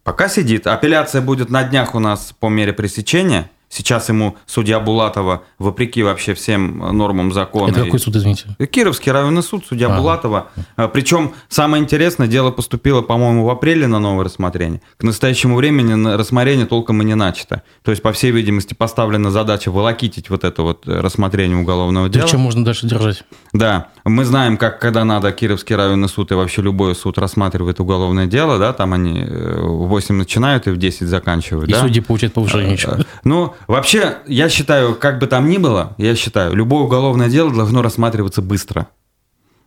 Пока 0.02 0.28
сидит. 0.28 0.66
Апелляция 0.66 1.22
будет 1.22 1.48
на 1.48 1.62
днях 1.62 1.94
у 1.94 2.00
нас 2.00 2.34
по 2.38 2.48
мере 2.48 2.72
пресечения– 2.72 3.50
Сейчас 3.72 4.10
ему 4.10 4.36
судья 4.44 4.80
Булатова, 4.80 5.44
вопреки 5.58 6.02
вообще 6.02 6.34
всем 6.34 6.76
нормам 6.94 7.32
закона... 7.32 7.70
Это 7.70 7.84
какой 7.84 7.98
суд, 8.00 8.14
извините? 8.14 8.54
Кировский 8.70 9.10
районный 9.10 9.42
суд, 9.42 9.64
судья 9.66 9.86
а, 9.86 9.96
Булатова. 9.96 10.48
А, 10.76 10.88
Причем, 10.88 11.32
самое 11.48 11.82
интересное, 11.82 12.26
дело 12.26 12.50
поступило, 12.50 13.00
по-моему, 13.00 13.46
в 13.46 13.50
апреле 13.50 13.86
на 13.86 13.98
новое 13.98 14.26
рассмотрение. 14.26 14.82
К 14.98 15.04
настоящему 15.04 15.56
времени 15.56 16.14
рассмотрение 16.14 16.66
толком 16.66 17.00
и 17.00 17.06
не 17.06 17.14
начато. 17.14 17.62
То 17.82 17.92
есть, 17.92 18.02
по 18.02 18.12
всей 18.12 18.30
видимости, 18.30 18.74
поставлена 18.74 19.30
задача 19.30 19.70
волокитить 19.70 20.28
вот 20.28 20.44
это 20.44 20.60
вот 20.60 20.86
рассмотрение 20.86 21.56
уголовного 21.56 22.10
дела. 22.10 22.28
Чем 22.28 22.40
можно 22.40 22.66
дальше 22.66 22.86
держать? 22.86 23.24
Да. 23.54 23.88
Мы 24.04 24.26
знаем, 24.26 24.58
как, 24.58 24.80
когда 24.80 25.06
надо 25.06 25.32
Кировский 25.32 25.76
районный 25.76 26.10
суд 26.10 26.30
и 26.30 26.34
вообще 26.34 26.60
любой 26.60 26.94
суд 26.94 27.16
рассматривает 27.16 27.80
уголовное 27.80 28.26
дело, 28.26 28.58
да, 28.58 28.74
там 28.74 28.92
они 28.92 29.24
в 29.24 29.86
8 29.86 30.14
начинают 30.14 30.66
и 30.66 30.70
в 30.72 30.76
10 30.76 31.08
заканчивают. 31.08 31.70
И 31.70 31.72
да? 31.72 31.80
судьи 31.80 32.02
получают 32.02 32.34
повышение. 32.34 32.76
Ну, 33.24 33.54
Вообще, 33.66 34.18
я 34.26 34.48
считаю, 34.48 34.94
как 34.94 35.18
бы 35.18 35.26
там 35.26 35.48
ни 35.48 35.58
было, 35.58 35.94
я 35.98 36.14
считаю, 36.16 36.54
любое 36.54 36.82
уголовное 36.84 37.28
дело 37.28 37.52
должно 37.52 37.82
рассматриваться 37.82 38.42
быстро. 38.42 38.88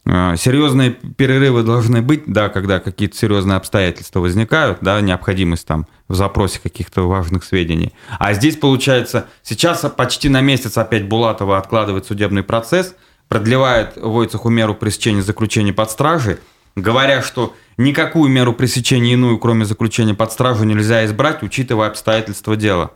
Э, 0.05 0.35
серьезные 0.37 0.91
перерывы 0.91 1.63
должны 1.63 2.01
быть, 2.01 2.23
да, 2.27 2.49
когда 2.49 2.79
какие-то 2.79 3.17
серьезные 3.17 3.57
обстоятельства 3.57 4.19
возникают, 4.19 4.79
да, 4.81 5.01
необходимость 5.01 5.65
там 5.65 5.87
в 6.07 6.15
запросе 6.15 6.59
каких-то 6.59 7.07
важных 7.07 7.43
сведений. 7.43 7.93
А 8.19 8.33
здесь, 8.33 8.57
получается, 8.57 9.27
сейчас 9.41 9.85
почти 9.97 10.29
на 10.29 10.41
месяц 10.41 10.77
опять 10.77 11.07
Булатова 11.07 11.57
откладывает 11.57 12.05
судебный 12.05 12.43
процесс, 12.43 12.95
продлевает 13.27 13.93
Войцеху 13.95 14.49
меру 14.49 14.75
пресечения 14.75 15.23
заключения 15.23 15.73
под 15.73 15.89
стражей, 15.89 16.37
говоря, 16.75 17.23
что 17.23 17.55
никакую 17.77 18.29
меру 18.29 18.53
пресечения 18.53 19.13
иную, 19.13 19.39
кроме 19.39 19.65
заключения 19.65 20.13
под 20.13 20.31
стражу, 20.31 20.65
нельзя 20.65 21.03
избрать, 21.05 21.41
учитывая 21.41 21.87
обстоятельства 21.87 22.55
дела. 22.55 22.91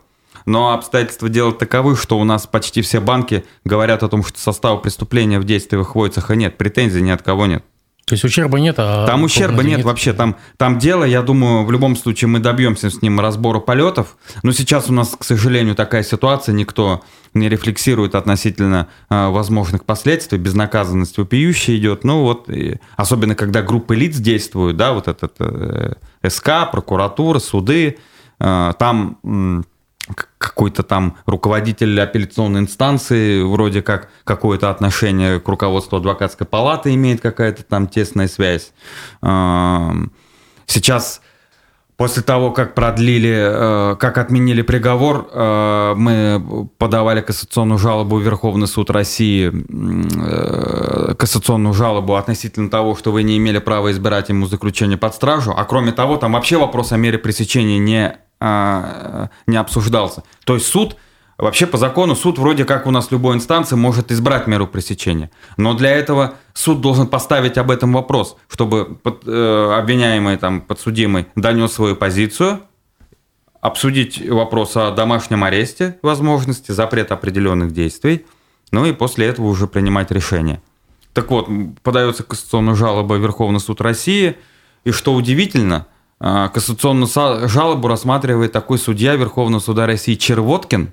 Но 0.46 0.72
обстоятельства 0.72 1.28
дела 1.28 1.52
таковы, 1.52 1.96
что 1.96 2.18
у 2.18 2.24
нас 2.24 2.46
почти 2.46 2.82
все 2.82 3.00
банки 3.00 3.44
говорят 3.64 4.02
о 4.02 4.08
том, 4.08 4.24
что 4.24 4.38
состава 4.38 4.76
преступления 4.78 5.38
в 5.38 5.44
действиях 5.44 5.94
Войцеха 5.94 6.36
нет, 6.36 6.56
претензий 6.58 7.02
ни 7.02 7.10
от 7.10 7.22
кого 7.22 7.46
нет. 7.46 7.64
То 8.10 8.14
есть 8.14 8.24
ущерба 8.24 8.58
нет, 8.58 8.74
а... 8.78 9.06
Там 9.06 9.22
ущерба 9.22 9.62
нет, 9.62 9.78
нет 9.78 9.86
вообще. 9.86 10.12
Там, 10.12 10.34
там 10.56 10.80
дело, 10.80 11.04
я 11.04 11.22
думаю, 11.22 11.64
в 11.64 11.70
любом 11.70 11.94
случае 11.94 12.26
мы 12.26 12.40
добьемся 12.40 12.90
с 12.90 13.02
ним 13.02 13.20
разбора 13.20 13.60
полетов. 13.60 14.16
Но 14.42 14.50
сейчас 14.50 14.90
у 14.90 14.92
нас, 14.92 15.14
к 15.16 15.22
сожалению, 15.22 15.76
такая 15.76 16.02
ситуация, 16.02 16.52
никто 16.52 17.02
не 17.34 17.48
рефлексирует 17.48 18.16
относительно 18.16 18.88
э, 19.10 19.28
возможных 19.28 19.84
последствий, 19.84 20.38
безнаказанность 20.38 21.18
вопиющая 21.18 21.76
идет. 21.76 22.02
Ну 22.02 22.22
вот, 22.22 22.50
и, 22.50 22.80
особенно 22.96 23.36
когда 23.36 23.62
группы 23.62 23.94
лиц 23.94 24.16
действуют, 24.16 24.76
да, 24.76 24.92
вот 24.92 25.06
этот 25.06 25.36
э, 25.38 25.92
СК, 26.26 26.68
прокуратура, 26.72 27.38
суды, 27.38 27.98
э, 28.40 28.72
там... 28.76 29.18
Э, 29.22 29.62
какой-то 30.38 30.82
там 30.82 31.16
руководитель 31.26 32.00
апелляционной 32.00 32.60
инстанции 32.60 33.42
вроде 33.42 33.82
как 33.82 34.08
какое-то 34.24 34.70
отношение 34.70 35.40
к 35.40 35.48
руководству 35.48 35.98
адвокатской 35.98 36.46
палаты 36.46 36.94
имеет 36.94 37.20
какая-то 37.20 37.62
там 37.62 37.86
тесная 37.88 38.28
связь. 38.28 38.72
Сейчас 40.66 41.20
После 42.00 42.22
того, 42.22 42.50
как 42.50 42.74
продлили, 42.74 43.92
э, 43.92 43.96
как 43.96 44.16
отменили 44.16 44.62
приговор, 44.62 45.28
э, 45.30 45.92
мы 45.94 46.66
подавали 46.78 47.20
кассационную 47.20 47.78
жалобу 47.78 48.16
в 48.16 48.22
Верховный 48.22 48.68
суд 48.68 48.88
России, 48.88 49.52
э, 49.52 51.14
кассационную 51.14 51.74
жалобу 51.74 52.14
относительно 52.14 52.70
того, 52.70 52.96
что 52.96 53.12
вы 53.12 53.22
не 53.22 53.36
имели 53.36 53.58
права 53.58 53.90
избирать 53.90 54.30
ему 54.30 54.46
заключение 54.46 54.96
под 54.96 55.14
стражу. 55.14 55.52
А 55.54 55.62
кроме 55.66 55.92
того, 55.92 56.16
там 56.16 56.32
вообще 56.32 56.56
вопрос 56.56 56.92
о 56.92 56.96
мере 56.96 57.18
пресечения 57.18 57.78
не 57.78 58.16
не 59.46 59.58
обсуждался. 59.58 60.22
То 60.46 60.54
есть 60.54 60.66
суд, 60.66 60.96
вообще 61.42 61.66
по 61.66 61.78
закону, 61.78 62.14
суд 62.14 62.38
вроде 62.38 62.64
как 62.64 62.86
у 62.86 62.90
нас 62.90 63.10
любой 63.10 63.34
инстанции 63.34 63.76
может 63.76 64.12
избрать 64.12 64.46
меру 64.46 64.66
пресечения. 64.66 65.30
Но 65.56 65.74
для 65.74 65.90
этого 65.90 66.34
суд 66.54 66.80
должен 66.80 67.06
поставить 67.06 67.58
об 67.58 67.70
этом 67.70 67.92
вопрос, 67.92 68.36
чтобы 68.48 68.96
под, 69.02 69.22
э, 69.26 69.78
обвиняемый, 69.78 70.36
там, 70.36 70.60
подсудимый 70.60 71.26
донес 71.36 71.72
свою 71.72 71.96
позицию, 71.96 72.60
обсудить 73.60 74.26
вопрос 74.28 74.76
о 74.76 74.90
домашнем 74.90 75.44
аресте, 75.44 75.98
возможности, 76.02 76.72
запрет 76.72 77.12
определенных 77.12 77.72
действий, 77.72 78.26
ну 78.72 78.86
и 78.86 78.92
после 78.92 79.26
этого 79.26 79.46
уже 79.46 79.66
принимать 79.66 80.10
решение. 80.10 80.62
Так 81.12 81.30
вот, 81.30 81.48
подается 81.82 82.22
кассационная 82.22 82.74
жалоба 82.74 83.16
Верховный 83.16 83.60
суд 83.60 83.80
России, 83.80 84.36
и 84.84 84.92
что 84.92 85.14
удивительно– 85.14 85.86
а, 86.22 86.48
кассационную 86.50 87.08
жалобу 87.48 87.88
рассматривает 87.88 88.52
такой 88.52 88.78
судья 88.78 89.16
Верховного 89.16 89.60
суда 89.60 89.86
России 89.86 90.14
Червоткин, 90.14 90.92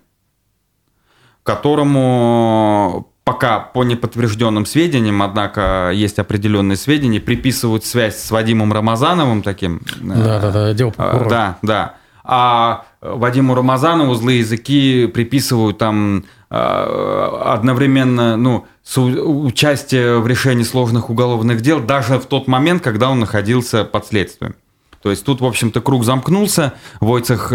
которому 1.48 3.10
пока 3.24 3.60
по 3.60 3.84
неподтвержденным 3.84 4.66
сведениям, 4.66 5.22
однако 5.22 5.92
есть 5.94 6.20
определенные 6.20 6.77
сведения, 6.77 7.20
приписывают 7.20 7.86
связь 7.86 8.18
с 8.18 8.32
Вадимом 8.32 8.72
Рамазановым 8.72 9.42
таким. 9.42 9.82
Да, 10.01 10.39
да, 10.39 10.51
да, 10.51 10.74
дело 10.74 10.92
прокурора. 10.92 11.30
Да, 11.30 11.58
да. 11.62 11.94
А 12.24 12.86
Вадиму 13.01 13.56
Рамазанову 13.56 14.13
злые 14.16 14.39
языки 14.39 15.08
приписывают 15.08 15.77
там 15.77 16.25
а, 16.50 17.54
одновременно 17.54 18.36
ну, 18.36 18.66
участие 18.98 20.20
в 20.20 20.27
решении 20.27 20.63
сложных 20.63 21.10
уголовных 21.10 21.62
дел 21.62 21.80
даже 21.80 22.20
в 22.20 22.25
тот 22.25 22.48
момент, 22.48 22.84
когда 22.84 23.10
он 23.10 23.20
находился 23.20 23.86
под 23.86 24.06
следствием. 24.08 24.56
То 25.01 25.10
есть 25.10 25.24
тут, 25.25 25.39
в 25.42 25.46
общем-то, 25.46 25.80
круг 25.80 26.04
замкнулся. 26.04 26.74
Войцех 27.00 27.51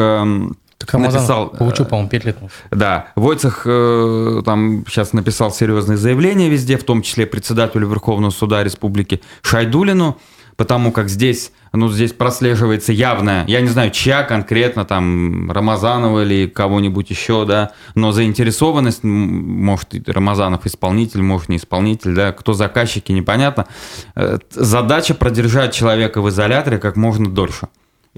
э, 0.83 0.87
так 0.87 1.01
написал... 1.01 1.51
Получил, 1.51 1.87
по-моему, 1.87 2.11
5 2.11 2.25
лет. 2.25 2.39
Да. 2.71 3.09
Войцех 3.17 3.63
э, 3.65 4.43
там 4.45 4.85
сейчас 4.89 5.13
написал 5.13 5.51
серьезные 5.51 5.97
заявления 5.97 6.49
везде, 6.49 6.77
в 6.77 6.85
том 6.85 7.03
числе 7.03 7.27
председателю 7.27 7.89
Верховного 7.89 8.31
суда 8.31 8.63
Республики 8.63 9.21
Шайдулину 9.43 10.19
потому 10.57 10.93
как 10.93 11.09
здесь, 11.09 11.53
ну, 11.73 11.89
здесь 11.89 12.13
прослеживается 12.13 12.93
явная, 12.93 13.45
я 13.47 13.61
не 13.61 13.69
знаю, 13.69 13.91
чья 13.91 14.23
конкретно, 14.23 14.85
там, 14.85 15.51
Рамазанова 15.51 16.23
или 16.23 16.47
кого-нибудь 16.47 17.11
еще, 17.11 17.45
да, 17.45 17.73
но 17.95 18.13
заинтересованность, 18.13 19.03
может, 19.03 20.09
Рамазанов 20.09 20.67
исполнитель, 20.67 21.23
может, 21.23 21.49
не 21.49 21.57
исполнитель, 21.57 22.15
да, 22.15 22.33
кто 22.33 22.53
заказчики, 22.53 23.13
непонятно. 23.13 23.67
Э, 24.15 24.39
задача 24.51 25.15
продержать 25.15 25.75
человека 25.75 26.21
в 26.21 26.29
изоляторе 26.29 26.79
как 26.79 26.97
можно 26.97 27.29
дольше. 27.29 27.69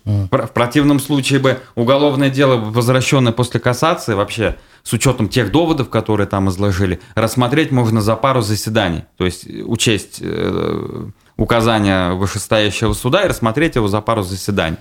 В 0.04 0.26
противном 0.28 0.98
случае 1.00 1.38
бы 1.38 1.60
уголовное 1.76 2.28
дело, 2.28 2.56
возвращенное 2.56 3.32
после 3.32 3.60
кассации, 3.60 4.14
вообще 4.14 4.56
с 4.82 4.92
учетом 4.92 5.28
тех 5.28 5.50
доводов, 5.50 5.88
которые 5.88 6.26
там 6.26 6.48
изложили, 6.48 7.00
рассмотреть 7.14 7.70
можно 7.70 8.02
за 8.02 8.16
пару 8.16 8.42
заседаний. 8.42 9.04
То 9.16 9.24
есть 9.24 9.46
учесть 9.64 10.18
э, 10.20 11.06
указания 11.36 12.12
вышестоящего 12.12 12.92
суда 12.92 13.22
и 13.24 13.28
рассмотреть 13.28 13.76
его 13.76 13.88
за 13.88 14.00
пару 14.00 14.22
заседаний. 14.22 14.76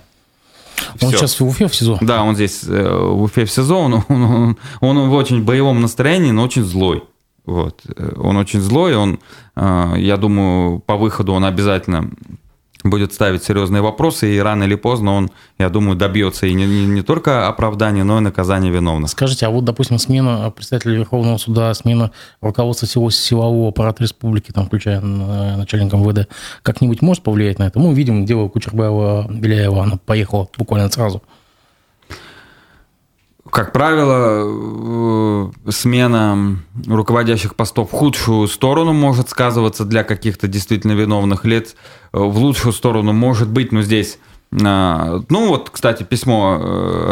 Он 1.00 1.08
Все. 1.08 1.18
сейчас 1.18 1.40
в 1.40 1.46
Уфе 1.46 1.68
в 1.68 1.74
СИЗО? 1.74 1.98
Да, 2.00 2.22
он 2.22 2.34
здесь 2.34 2.64
э, 2.66 2.98
в 2.98 3.22
Уфе 3.22 3.44
в 3.44 3.50
СИЗО. 3.50 3.76
Он, 3.76 4.04
он, 4.08 4.24
он, 4.24 4.56
он 4.80 5.08
в 5.08 5.14
очень 5.14 5.42
боевом 5.42 5.80
настроении, 5.80 6.32
но 6.32 6.42
очень 6.42 6.64
злой. 6.64 7.04
Вот. 7.46 7.82
Он 8.16 8.36
очень 8.36 8.60
злой, 8.60 8.96
он, 8.96 9.20
э, 9.54 9.94
я 9.98 10.16
думаю, 10.16 10.80
по 10.80 10.96
выходу 10.96 11.32
он 11.32 11.44
обязательно 11.44 12.10
будет 12.84 13.14
ставить 13.14 13.42
серьезные 13.42 13.82
вопросы, 13.82 14.34
и 14.34 14.38
рано 14.38 14.64
или 14.64 14.74
поздно 14.74 15.14
он, 15.14 15.30
я 15.58 15.70
думаю, 15.70 15.96
добьется 15.96 16.46
и 16.46 16.52
не, 16.52 16.66
не, 16.66 16.86
не 16.86 17.02
только 17.02 17.48
оправдания, 17.48 18.04
но 18.04 18.18
и 18.18 18.20
наказания 18.20 18.70
виновных. 18.70 19.10
Скажите, 19.10 19.46
а 19.46 19.50
вот, 19.50 19.64
допустим, 19.64 19.98
смена 19.98 20.50
председателя 20.50 20.94
Верховного 20.94 21.38
суда, 21.38 21.72
смена 21.72 22.10
руководства 22.42 22.86
всего 22.86 23.10
силового 23.10 23.70
аппарата 23.70 24.02
республики, 24.02 24.52
там, 24.52 24.66
включая 24.66 25.00
э, 25.00 25.56
начальника 25.56 25.96
МВД, 25.96 26.28
как-нибудь 26.62 27.00
может 27.00 27.22
повлиять 27.22 27.58
на 27.58 27.64
это? 27.64 27.78
Мы 27.78 27.94
видим 27.94 28.26
дело 28.26 28.48
Кучербаева, 28.48 29.26
Беляева, 29.30 29.82
она 29.82 29.96
поехала 29.96 30.48
буквально 30.58 30.90
сразу. 30.90 31.22
Как 33.50 33.72
правило, 33.72 35.50
э, 35.66 35.70
смена 35.70 36.58
руководящих 36.86 37.54
постов 37.54 37.90
в 37.90 37.92
худшую 37.92 38.48
сторону 38.48 38.92
может 38.92 39.28
сказываться 39.28 39.84
для 39.84 40.02
каких-то 40.02 40.48
действительно 40.48 40.92
виновных 40.92 41.44
лиц, 41.44 41.74
э, 42.12 42.18
в 42.18 42.38
лучшую 42.38 42.72
сторону 42.72 43.12
может 43.12 43.48
быть, 43.48 43.70
но 43.70 43.82
здесь 43.82 44.18
э, 44.50 45.20
ну 45.28 45.48
вот, 45.48 45.70
кстати, 45.70 46.04
письмо 46.04 46.58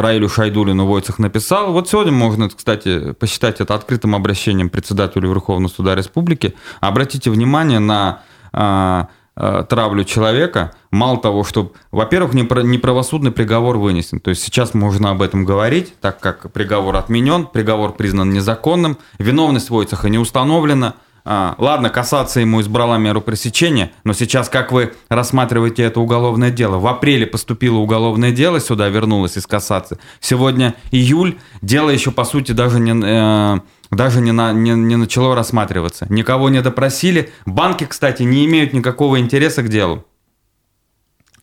Раилю 0.01 0.29
Шайдулину 0.29 0.87
Войцех 0.87 1.19
написал. 1.19 1.73
Вот 1.73 1.89
сегодня 1.89 2.13
можно, 2.13 2.49
кстати, 2.49 3.13
посчитать 3.13 3.61
это 3.61 3.75
открытым 3.75 4.15
обращением 4.15 4.71
председателю 4.71 5.29
Верховного 5.29 5.71
суда 5.71 5.95
Республики. 5.95 6.55
Обратите 6.81 7.31
внимание 7.31 7.79
на 7.79 8.23
Э, 8.53 9.05
травлю 9.35 10.05
человека, 10.05 10.73
мало 10.91 11.19
того, 11.19 11.43
что, 11.45 11.73
во-первых, 11.91 12.35
неправосудный 12.35 13.31
приговор 13.31 13.79
вынесен. 13.79 14.21
То 14.21 14.31
есть 14.31 14.43
сейчас 14.43 14.75
можно 14.75 15.11
об 15.11 15.23
этом 15.23 15.45
говорить, 15.45 15.99
так 16.01 16.21
как 16.21 16.53
приговор 16.53 16.97
отменен, 16.97 17.47
приговор 17.47 17.93
признан 17.95 18.31
незаконным, 18.31 18.99
виновность 19.19 19.71
Войцеха 19.71 20.09
не 20.09 20.19
установлена. 20.19 20.95
А, 21.25 21.55
ладно, 21.59 21.89
касаться 21.89 22.41
ему 22.41 22.61
избрала 22.61 22.99
меру 22.99 23.21
пресечения, 23.21 23.93
но 24.03 24.13
сейчас 24.13 24.49
как 24.49 24.73
вы 24.73 24.93
рассматриваете 25.09 25.85
это 25.85 26.01
уголовное 26.01 26.51
дело? 26.51 26.79
В 26.79 26.87
апреле 26.87 27.27
поступило 27.27 27.79
уголовное 27.79 28.33
дело, 28.33 28.61
сюда 28.61 28.89
вернулось 28.89 29.37
из 29.37 29.47
кассации. 29.47 29.99
Сегодня 30.21 30.75
июль, 30.91 31.39
дело 31.61 31.91
еще, 31.91 32.11
по 32.11 32.25
сути, 32.25 32.53
даже 32.53 32.81
не... 32.81 32.93
Э, 33.05 33.61
даже 33.93 34.21
не, 34.21 34.33
на, 34.33 34.53
не, 34.53 34.71
не 34.71 34.97
начало 34.97 35.35
рассматриваться. 35.35 36.07
Никого 36.09 36.49
не 36.49 36.63
допросили. 36.63 37.31
Банки, 37.45 37.85
кстати, 37.85 38.23
не 38.23 38.47
имеют 38.47 38.73
никакого 38.73 39.21
интереса 39.21 39.63
к 39.63 39.69
делу. 39.69 40.05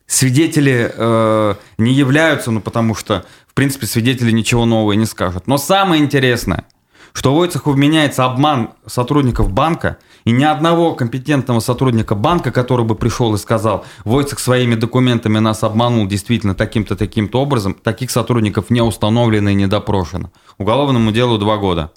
Свидетели 0.07 0.91
э, 0.91 1.55
не 1.77 1.93
являются, 1.93 2.49
ну 2.49 2.59
потому 2.59 2.95
что, 2.95 3.23
в 3.47 3.53
принципе, 3.53 3.85
свидетели 3.85 4.31
ничего 4.31 4.65
нового 4.65 4.93
не 4.93 5.05
скажут. 5.05 5.45
Но 5.45 5.59
самое 5.59 6.03
интересное, 6.03 6.65
что 7.13 7.35
Войцеху 7.35 7.71
вменяется 7.71 8.25
обман 8.25 8.71
сотрудников 8.87 9.51
банка, 9.51 9.97
и 10.25 10.31
ни 10.31 10.43
одного 10.43 10.95
компетентного 10.95 11.59
сотрудника 11.59 12.15
банка, 12.15 12.51
который 12.51 12.83
бы 12.83 12.95
пришел 12.95 13.35
и 13.35 13.37
сказал, 13.37 13.85
Войцех 14.05 14.39
своими 14.39 14.73
документами 14.73 15.37
нас 15.37 15.63
обманул 15.63 16.07
действительно 16.07 16.55
таким-то, 16.55 16.95
таким-то 16.95 17.41
образом, 17.41 17.75
таких 17.75 18.09
сотрудников 18.09 18.71
не 18.71 18.81
установлено 18.81 19.51
и 19.51 19.53
не 19.53 19.67
допрошено. 19.67 20.31
Уголовному 20.57 21.11
делу 21.11 21.37
два 21.37 21.57
года. 21.57 21.91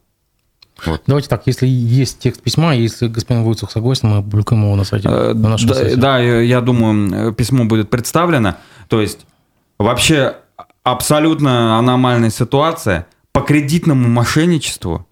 Вот. 0.86 1.02
Давайте 1.06 1.28
так, 1.28 1.42
если 1.46 1.66
есть 1.66 2.18
текст 2.18 2.42
письма, 2.42 2.74
если 2.74 3.08
господин 3.08 3.44
Войцех 3.44 3.70
согласен, 3.70 4.08
мы 4.08 4.16
опубликуем 4.18 4.64
его 4.64 4.74
на 4.76 4.84
сайте. 4.84 5.08
Э, 5.08 5.32
на 5.32 5.50
нашем 5.50 5.68
да, 5.68 5.74
сайте. 5.74 5.96
да, 5.96 6.18
я 6.18 6.60
думаю, 6.60 7.32
письмо 7.32 7.64
будет 7.64 7.90
представлено. 7.90 8.56
То 8.88 9.00
есть 9.00 9.26
вообще 9.78 10.36
абсолютно 10.82 11.78
аномальная 11.78 12.30
ситуация 12.30 13.06
по 13.32 13.40
кредитному 13.40 14.08
мошенничеству. 14.08 15.06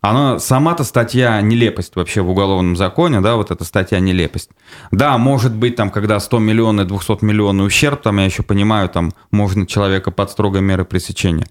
Она 0.00 0.38
сама-то 0.38 0.84
статья 0.84 1.40
нелепость 1.40 1.96
вообще 1.96 2.20
в 2.20 2.28
уголовном 2.28 2.76
законе, 2.76 3.22
да, 3.22 3.36
вот 3.36 3.50
эта 3.50 3.64
статья 3.64 4.00
нелепость. 4.00 4.50
Да, 4.90 5.16
может 5.16 5.54
быть, 5.54 5.76
там, 5.76 5.90
когда 5.90 6.20
100 6.20 6.40
миллионов, 6.40 6.88
200 6.88 7.24
миллионов 7.24 7.68
ущерб, 7.68 8.02
там, 8.02 8.18
я 8.18 8.26
еще 8.26 8.42
понимаю, 8.42 8.90
там, 8.90 9.12
можно 9.30 9.66
человека 9.66 10.10
под 10.10 10.30
строгой 10.30 10.60
меры 10.60 10.84
пресечения. 10.84 11.46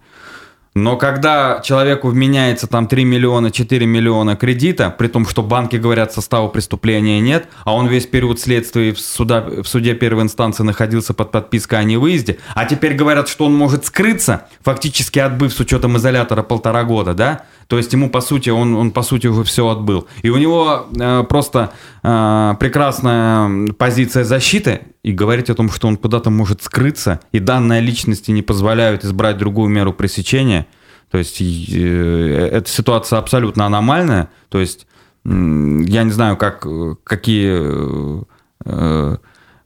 Но 0.74 0.96
когда 0.96 1.60
человеку 1.62 2.08
вменяется 2.08 2.66
там 2.66 2.88
3 2.88 3.04
миллиона, 3.04 3.52
4 3.52 3.86
миллиона 3.86 4.34
кредита, 4.34 4.90
при 4.90 5.06
том, 5.06 5.24
что 5.24 5.42
банки 5.42 5.76
говорят, 5.76 6.12
состава 6.12 6.48
преступления 6.48 7.20
нет, 7.20 7.46
а 7.64 7.74
он 7.76 7.86
весь 7.86 8.06
период 8.06 8.40
следствия 8.40 8.92
в, 8.92 8.98
суда, 8.98 9.40
в 9.40 9.66
суде 9.66 9.94
первой 9.94 10.24
инстанции 10.24 10.64
находился 10.64 11.14
под 11.14 11.30
подпиской 11.30 11.78
о 11.78 11.84
невыезде, 11.84 12.38
а 12.56 12.64
теперь 12.64 12.94
говорят, 12.94 13.28
что 13.28 13.46
он 13.46 13.54
может 13.54 13.86
скрыться, 13.86 14.48
фактически 14.62 15.20
отбыв 15.20 15.52
с 15.52 15.60
учетом 15.60 15.96
изолятора 15.96 16.42
полтора 16.42 16.82
года, 16.82 17.14
да, 17.14 17.42
то 17.66 17.76
есть 17.76 17.92
ему, 17.92 18.10
по 18.10 18.20
сути, 18.20 18.50
он, 18.50 18.74
он 18.74 18.90
по 18.90 19.02
сути 19.02 19.26
уже 19.26 19.44
все 19.44 19.68
отбыл. 19.68 20.06
И 20.22 20.30
у 20.30 20.36
него 20.36 20.86
э, 20.98 21.24
просто 21.24 21.72
э, 22.02 22.54
прекрасная 22.58 23.72
позиция 23.72 24.24
защиты 24.24 24.80
и 25.02 25.12
говорить 25.12 25.50
о 25.50 25.54
том, 25.54 25.70
что 25.70 25.88
он 25.88 25.96
куда-то 25.96 26.30
может 26.30 26.62
скрыться, 26.62 27.20
и 27.32 27.38
данные 27.38 27.80
личности 27.80 28.30
не 28.30 28.42
позволяют 28.42 29.04
избрать 29.04 29.38
другую 29.38 29.68
меру 29.70 29.92
пресечения. 29.92 30.66
То 31.10 31.18
есть 31.18 31.40
э, 31.40 32.48
эта 32.52 32.68
ситуация 32.68 33.18
абсолютно 33.18 33.66
аномальная. 33.66 34.30
То 34.48 34.60
есть 34.60 34.86
э, 35.24 35.28
я 35.28 36.04
не 36.04 36.10
знаю, 36.10 36.36
как, 36.36 36.66
какие... 37.04 38.22
Э, 38.64 39.16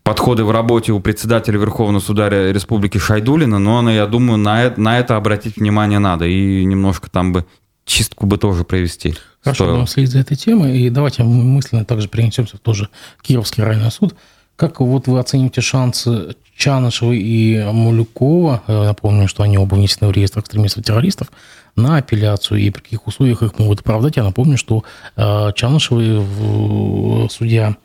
подходы 0.09 0.43
в 0.43 0.51
работе 0.51 0.93
у 0.93 1.01
председателя 1.01 1.59
Верховного 1.59 2.01
суда 2.01 2.31
Республики 2.31 2.97
Шайдулина, 2.97 3.59
но 3.59 3.91
я 3.91 4.07
думаю, 4.07 4.39
на 4.39 4.65
это, 4.65 4.81
на 4.81 4.99
это 4.99 5.17
обратить 5.17 5.57
внимание 5.57 5.99
надо 5.99 6.25
и 6.25 6.65
немножко 6.65 7.11
там 7.11 7.35
бы 7.35 7.45
чистку 7.89 8.27
бы 8.27 8.39
тоже 8.39 8.65
провести. 8.65 9.15
Хорошо, 9.43 9.73
будем 9.73 9.87
следить 9.87 10.13
за 10.13 10.21
этой 10.21 10.37
темой. 10.37 10.79
И 10.79 10.91
давайте 10.91 11.25
мысленно 11.25 11.85
также 11.85 12.09
перенесемся 12.09 12.57
в 12.57 12.61
тоже 12.61 12.89
Кировский 13.23 13.65
районный 13.65 13.91
суд. 13.91 14.15
Как 14.57 14.81
вот 14.81 15.07
вы 15.07 15.19
оцените 15.19 15.61
шансы 15.61 16.37
Чанышева 16.57 17.13
и 17.13 17.65
Мулюкова, 17.65 18.63
напомню, 18.67 19.29
что 19.29 19.45
они 19.45 19.57
оба 19.57 19.77
внесены 19.77 20.09
в 20.09 20.11
реестр 20.11 20.41
экстремистов-террористов, 20.41 21.29
на 21.77 21.97
апелляцию 21.97 22.61
и 22.61 22.71
при 22.71 22.83
каких 22.83 23.07
условиях 23.07 23.43
их 23.43 23.59
могут 23.59 23.81
оправдать. 23.81 24.17
Я 24.17 24.25
напомню, 24.25 24.59
что 24.59 24.85
э, 25.17 25.53
Чанышева 25.55 27.29
судья 27.29 27.77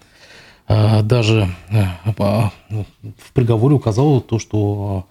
э, 0.67 1.03
даже 1.03 1.47
э, 1.69 1.83
в 2.17 3.31
приговоре 3.33 3.75
указал 3.75 4.19
то, 4.21 4.39
что 4.39 5.05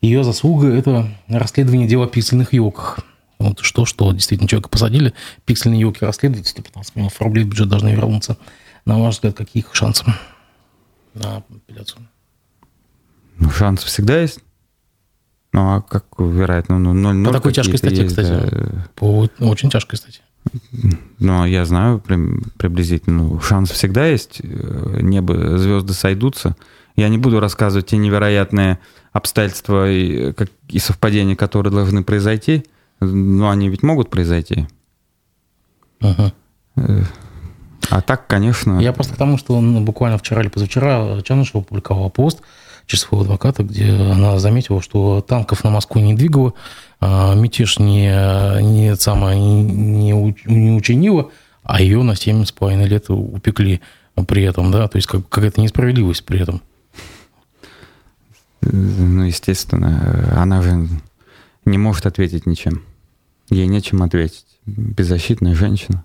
ее 0.00 0.24
заслуга– 0.24 0.68
это 0.74 1.06
расследование 1.28 1.86
дела 1.86 2.06
о 2.06 2.08
писательных 2.08 2.54
елках. 2.54 3.00
Вот 3.42 3.60
что, 3.60 3.84
что 3.84 4.12
действительно 4.12 4.48
человека 4.48 4.68
посадили, 4.68 5.14
пиксельные 5.44 5.80
елки 5.80 6.04
расследуют, 6.04 6.46
115 6.46 6.96
миллионов 6.96 7.20
рублей 7.20 7.44
бюджет 7.44 7.68
должны 7.68 7.90
вернуться. 7.90 8.36
На 8.84 8.98
ваш 8.98 9.16
взгляд, 9.16 9.36
какие 9.36 9.64
шансы 9.72 10.04
на 11.14 11.38
апелляцию? 11.38 12.08
Ну, 13.38 13.50
шанс 13.50 13.82
всегда 13.84 14.20
есть. 14.20 14.40
Ну, 15.52 15.74
а 15.74 15.82
как 15.82 16.06
вероятно? 16.18 16.78
Ну, 16.78 16.92
0, 16.94 17.26
По 17.26 17.32
такой 17.32 17.52
тяжкой 17.52 17.78
статье, 17.78 18.04
есть, 18.04 18.16
кстати. 18.16 18.50
Да. 18.50 18.86
По 18.94 19.28
очень 19.40 19.70
тяжкой 19.70 19.98
статье. 19.98 20.22
Ну, 21.18 21.44
я 21.44 21.64
знаю 21.64 22.00
приблизительно. 22.00 23.24
Ну, 23.24 23.40
шанс 23.40 23.70
всегда 23.70 24.06
есть. 24.06 24.40
Небо, 24.42 25.58
звезды 25.58 25.92
сойдутся. 25.92 26.56
Я 26.96 27.08
не 27.08 27.18
буду 27.18 27.40
рассказывать 27.40 27.86
те 27.86 27.96
невероятные 27.96 28.78
обстоятельства 29.12 29.90
и, 29.90 30.34
и 30.68 30.78
совпадения, 30.78 31.36
которые 31.36 31.72
должны 31.72 32.02
произойти. 32.02 32.64
Но 33.04 33.50
они 33.50 33.68
ведь 33.68 33.82
могут 33.82 34.10
произойти. 34.10 34.66
Ага. 36.00 36.32
А 37.90 38.00
так, 38.00 38.26
конечно... 38.26 38.80
Я 38.80 38.92
просто 38.92 39.14
к 39.14 39.18
тому, 39.18 39.36
что 39.36 39.54
он 39.54 39.84
буквально 39.84 40.18
вчера 40.18 40.40
или 40.40 40.48
позавчера 40.48 41.20
Чанышева 41.22 41.60
опубликовала 41.60 42.08
пост 42.08 42.40
через 42.86 43.02
своего 43.02 43.22
адвоката, 43.22 43.62
где 43.62 43.90
она 43.92 44.38
заметила, 44.38 44.80
что 44.80 45.20
танков 45.20 45.64
на 45.64 45.70
Москву 45.70 46.00
не 46.00 46.14
двигало, 46.14 46.54
а 47.00 47.34
мятеж 47.34 47.78
не, 47.78 48.08
не, 48.62 48.96
самое, 48.96 49.38
не, 49.38 50.12
не 50.46 50.72
учинила, 50.72 51.30
а 51.62 51.82
ее 51.82 52.02
на 52.02 52.12
7,5 52.12 52.86
лет 52.86 53.10
упекли 53.10 53.80
при 54.26 54.44
этом, 54.44 54.70
да, 54.70 54.88
то 54.88 54.96
есть 54.96 55.08
как, 55.08 55.28
какая-то 55.28 55.60
несправедливость 55.60 56.24
при 56.24 56.40
этом. 56.40 56.62
Ну, 58.62 59.24
естественно, 59.24 60.32
она 60.36 60.62
же 60.62 60.88
не 61.64 61.78
может 61.78 62.06
ответить 62.06 62.46
ничем. 62.46 62.82
Ей 63.52 63.66
нечем 63.66 64.02
ответить. 64.02 64.46
Беззащитная 64.64 65.54
женщина. 65.54 66.04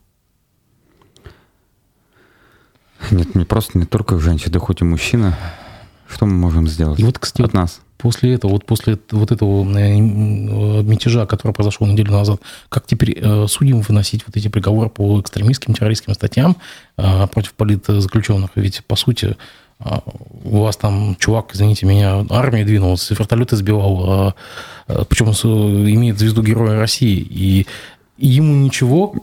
Нет, 3.10 3.36
не 3.36 3.46
просто 3.46 3.78
не 3.78 3.86
только 3.86 4.20
женщина, 4.20 4.52
да 4.52 4.60
хоть 4.60 4.82
и 4.82 4.84
мужчина. 4.84 5.38
Что 6.10 6.26
мы 6.26 6.34
можем 6.34 6.68
сделать 6.68 7.00
и 7.00 7.04
вот, 7.04 7.20
кстати, 7.20 7.44
от 7.44 7.54
нас? 7.54 7.82
После 7.98 8.36
этого, 8.36 8.52
вот 8.52 8.66
после 8.66 8.98
вот 9.12 9.32
этого 9.32 9.64
э, 9.64 10.00
мятежа, 10.00 11.26
который 11.26 11.52
произошел 11.52 11.88
неделю 11.88 12.12
назад, 12.12 12.42
как 12.70 12.86
теперь 12.86 13.18
э, 13.20 13.48
судим 13.48 13.82
выносить 13.82 14.24
вот 14.28 14.38
эти 14.38 14.50
приговоры 14.50 14.90
по 14.90 15.20
экстремистским, 15.20 15.74
террористским 15.74 16.14
статьям 16.14 16.58
э, 16.98 17.28
против 17.28 17.54
политзаключенных? 17.54 18.52
Ведь, 18.56 18.84
по 18.86 18.96
сути, 18.96 19.36
у 20.44 20.62
вас 20.62 20.78
там 20.78 21.16
чувак, 21.20 21.54
извините 21.54 21.86
меня, 21.86 22.26
армия 22.30 22.66
двинулась, 22.66 23.12
вертолеты 23.12 23.56
сбивал, 23.56 24.34
причем 24.88 25.28
имеет 25.28 26.18
звезду 26.18 26.42
Героя 26.42 26.80
России, 26.80 27.20
и 27.20 27.68
ему 28.18 28.56
ничего, 28.56 29.14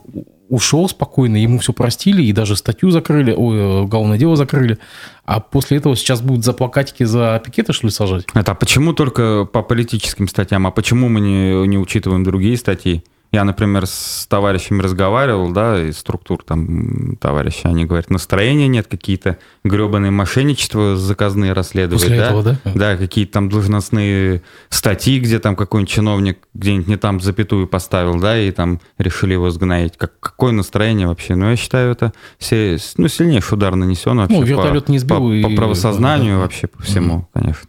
ушел 0.49 0.89
спокойно, 0.89 1.37
ему 1.37 1.59
все 1.59 1.73
простили, 1.73 2.23
и 2.23 2.33
даже 2.33 2.57
статью 2.57 2.91
закрыли, 2.91 3.33
ой, 3.33 3.83
уголовное 3.83 4.19
дело 4.19 4.37
закрыли, 4.37 4.79
а 5.25 5.41
после 5.41 5.79
этого 5.79 5.97
сейчас 5.97 6.21
будут 6.21 6.45
за 6.45 6.53
плакатики, 6.53 7.05
за 7.05 7.41
пикеты, 7.45 7.73
что 7.73 7.87
ли, 7.87 7.91
сажать? 7.91 8.27
Это 8.35 8.53
а 8.53 8.55
почему 8.55 8.93
только 8.93 9.45
по 9.45 9.63
политическим 9.63 10.29
статьям, 10.29 10.67
а 10.67 10.71
почему 10.71 11.09
мы 11.09 11.21
не, 11.21 11.67
не 11.67 11.79
учитываем 11.79 12.25
другие 12.25 12.57
статьи? 12.57 13.03
Я, 13.35 13.43
например, 13.43 13.87
с 13.87 14.27
товарищами 14.29 14.81
разговаривал, 14.81 15.51
да, 15.51 15.83
из 15.83 15.99
структур 15.99 16.45
там 16.45 17.17
товарищи, 17.17 17.63
они 17.65 17.85
говорят, 17.85 18.09
настроения 18.09 18.69
нет, 18.69 18.87
какие-то 18.87 19.39
гребаные 19.65 20.13
мошенничества 20.13 20.97
заказные 20.97 21.53
расследовать, 21.53 22.05
После 22.05 22.17
да? 22.17 22.27
Этого, 22.27 22.43
да? 22.45 22.59
Да, 22.75 22.97
какие-то 22.97 23.33
там 23.33 23.49
должностные 23.49 24.43
статьи, 24.69 25.19
где 25.19 25.41
там 25.41 25.57
какой-нибудь 25.57 25.93
чиновник 25.93 26.39
где-нибудь 26.55 26.87
не 26.87 26.97
там 26.97 27.21
запятую 27.21 27.67
поставил, 27.67 28.21
да, 28.21 28.39
и 28.39 28.53
там 28.53 28.81
решили 28.99 29.33
его 29.33 29.51
сгноить. 29.51 29.97
Как, 29.97 30.13
какое 30.21 30.53
настроение 30.53 31.09
вообще? 31.09 31.35
Ну, 31.35 31.51
я 31.51 31.57
считаю, 31.57 31.91
это 31.91 32.13
все, 32.39 32.79
ну, 32.97 33.09
сильнейший 33.09 33.57
удар 33.57 33.75
нанесен 33.75 34.17
вообще. 34.17 34.39
Ну, 34.39 34.43
вертолет 34.45 34.87
по, 34.87 34.91
не 34.93 35.01
сбил. 35.01 35.19
По, 35.19 35.33
и... 35.33 35.43
по 35.43 35.51
правосознанию 35.51 36.37
да, 36.37 36.43
вообще, 36.43 36.69
по 36.69 36.83
всему, 36.85 37.27
mm. 37.35 37.41
конечно. 37.41 37.69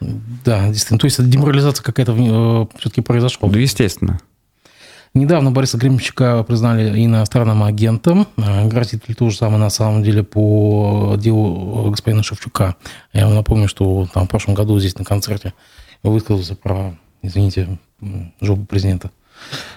Да, 0.00 0.68
действительно. 0.68 0.98
То 0.98 1.04
есть 1.06 1.28
деморализация 1.28 1.84
какая-то 1.84 2.12
э, 2.12 2.78
все-таки 2.78 3.02
произошла. 3.02 3.48
Да, 3.50 3.58
естественно. 3.58 4.20
Недавно 5.16 5.50
Бориса 5.50 5.78
Гремчука 5.78 6.42
признали 6.42 7.02
иностранным 7.02 7.62
агентом. 7.62 8.26
А, 8.36 8.66
грозит 8.66 9.08
ли 9.08 9.14
то 9.14 9.30
же 9.30 9.36
самое 9.38 9.58
на 9.58 9.70
самом 9.70 10.02
деле 10.02 10.22
по 10.22 11.14
делу 11.18 11.90
господина 11.90 12.22
Шевчука? 12.22 12.76
Я 13.14 13.24
вам 13.24 13.34
напомню, 13.34 13.66
что 13.66 14.06
там 14.12 14.26
в 14.26 14.28
прошлом 14.28 14.54
году 14.54 14.78
здесь 14.78 14.98
на 14.98 15.06
концерте 15.06 15.54
высказался 16.02 16.54
про, 16.54 16.98
извините, 17.22 17.78
жопу 18.42 18.66
президента. 18.66 19.10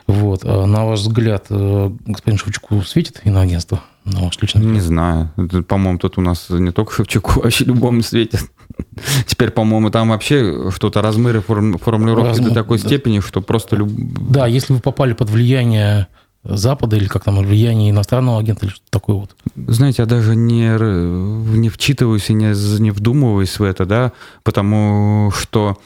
Вот. 0.08 0.42
А 0.44 0.66
на 0.66 0.86
ваш 0.86 1.02
взгляд, 1.02 1.46
э, 1.50 1.92
господин 2.06 2.40
Шевчуку 2.40 2.82
светит 2.82 3.22
иноагентство? 3.24 3.82
На 4.06 4.22
ваш 4.22 4.40
личный 4.42 4.66
Не 4.66 4.80
знаю. 4.80 5.32
По-моему, 5.68 6.00
тут 6.00 6.18
у 6.18 6.22
нас 6.22 6.50
не 6.50 6.72
только 6.72 6.94
Шевчуку, 6.94 7.40
а 7.40 7.44
вообще 7.44 7.66
любому 7.66 8.02
светит. 8.02 8.42
Теперь, 9.26 9.52
по-моему, 9.52 9.90
там 9.90 10.10
вообще 10.10 10.72
что-то 10.72 11.02
размеры 11.02 11.42
формулировки 11.42 12.40
Разм... 12.40 12.46
до 12.46 12.54
такой 12.54 12.80
да. 12.80 12.88
степени, 12.88 13.20
что 13.20 13.42
просто... 13.42 13.76
Люб... 13.76 13.90
Да, 13.90 14.48
если 14.48 14.74
вы 14.74 14.80
попали 14.80 15.14
под 15.14 15.30
влияние 15.30 16.08
Запада 16.44 16.96
или 16.96 17.08
как 17.08 17.26
там, 17.26 17.38
влияние 17.38 17.92
иностранного 17.92 18.40
агента 18.40 18.66
или 18.66 18.72
что-то 18.72 18.92
такое 18.92 19.16
вот. 19.18 19.36
Знаете, 19.56 20.04
я 20.04 20.06
даже 20.06 20.36
не, 20.36 20.70
не 21.58 21.70
вчитываюсь 21.70 22.30
и 22.30 22.34
не, 22.34 22.80
не 22.80 22.92
вдумываюсь 22.92 23.60
в 23.60 23.64
это, 23.64 23.86
да, 23.86 24.14
потому 24.44 25.32
что 25.36 25.78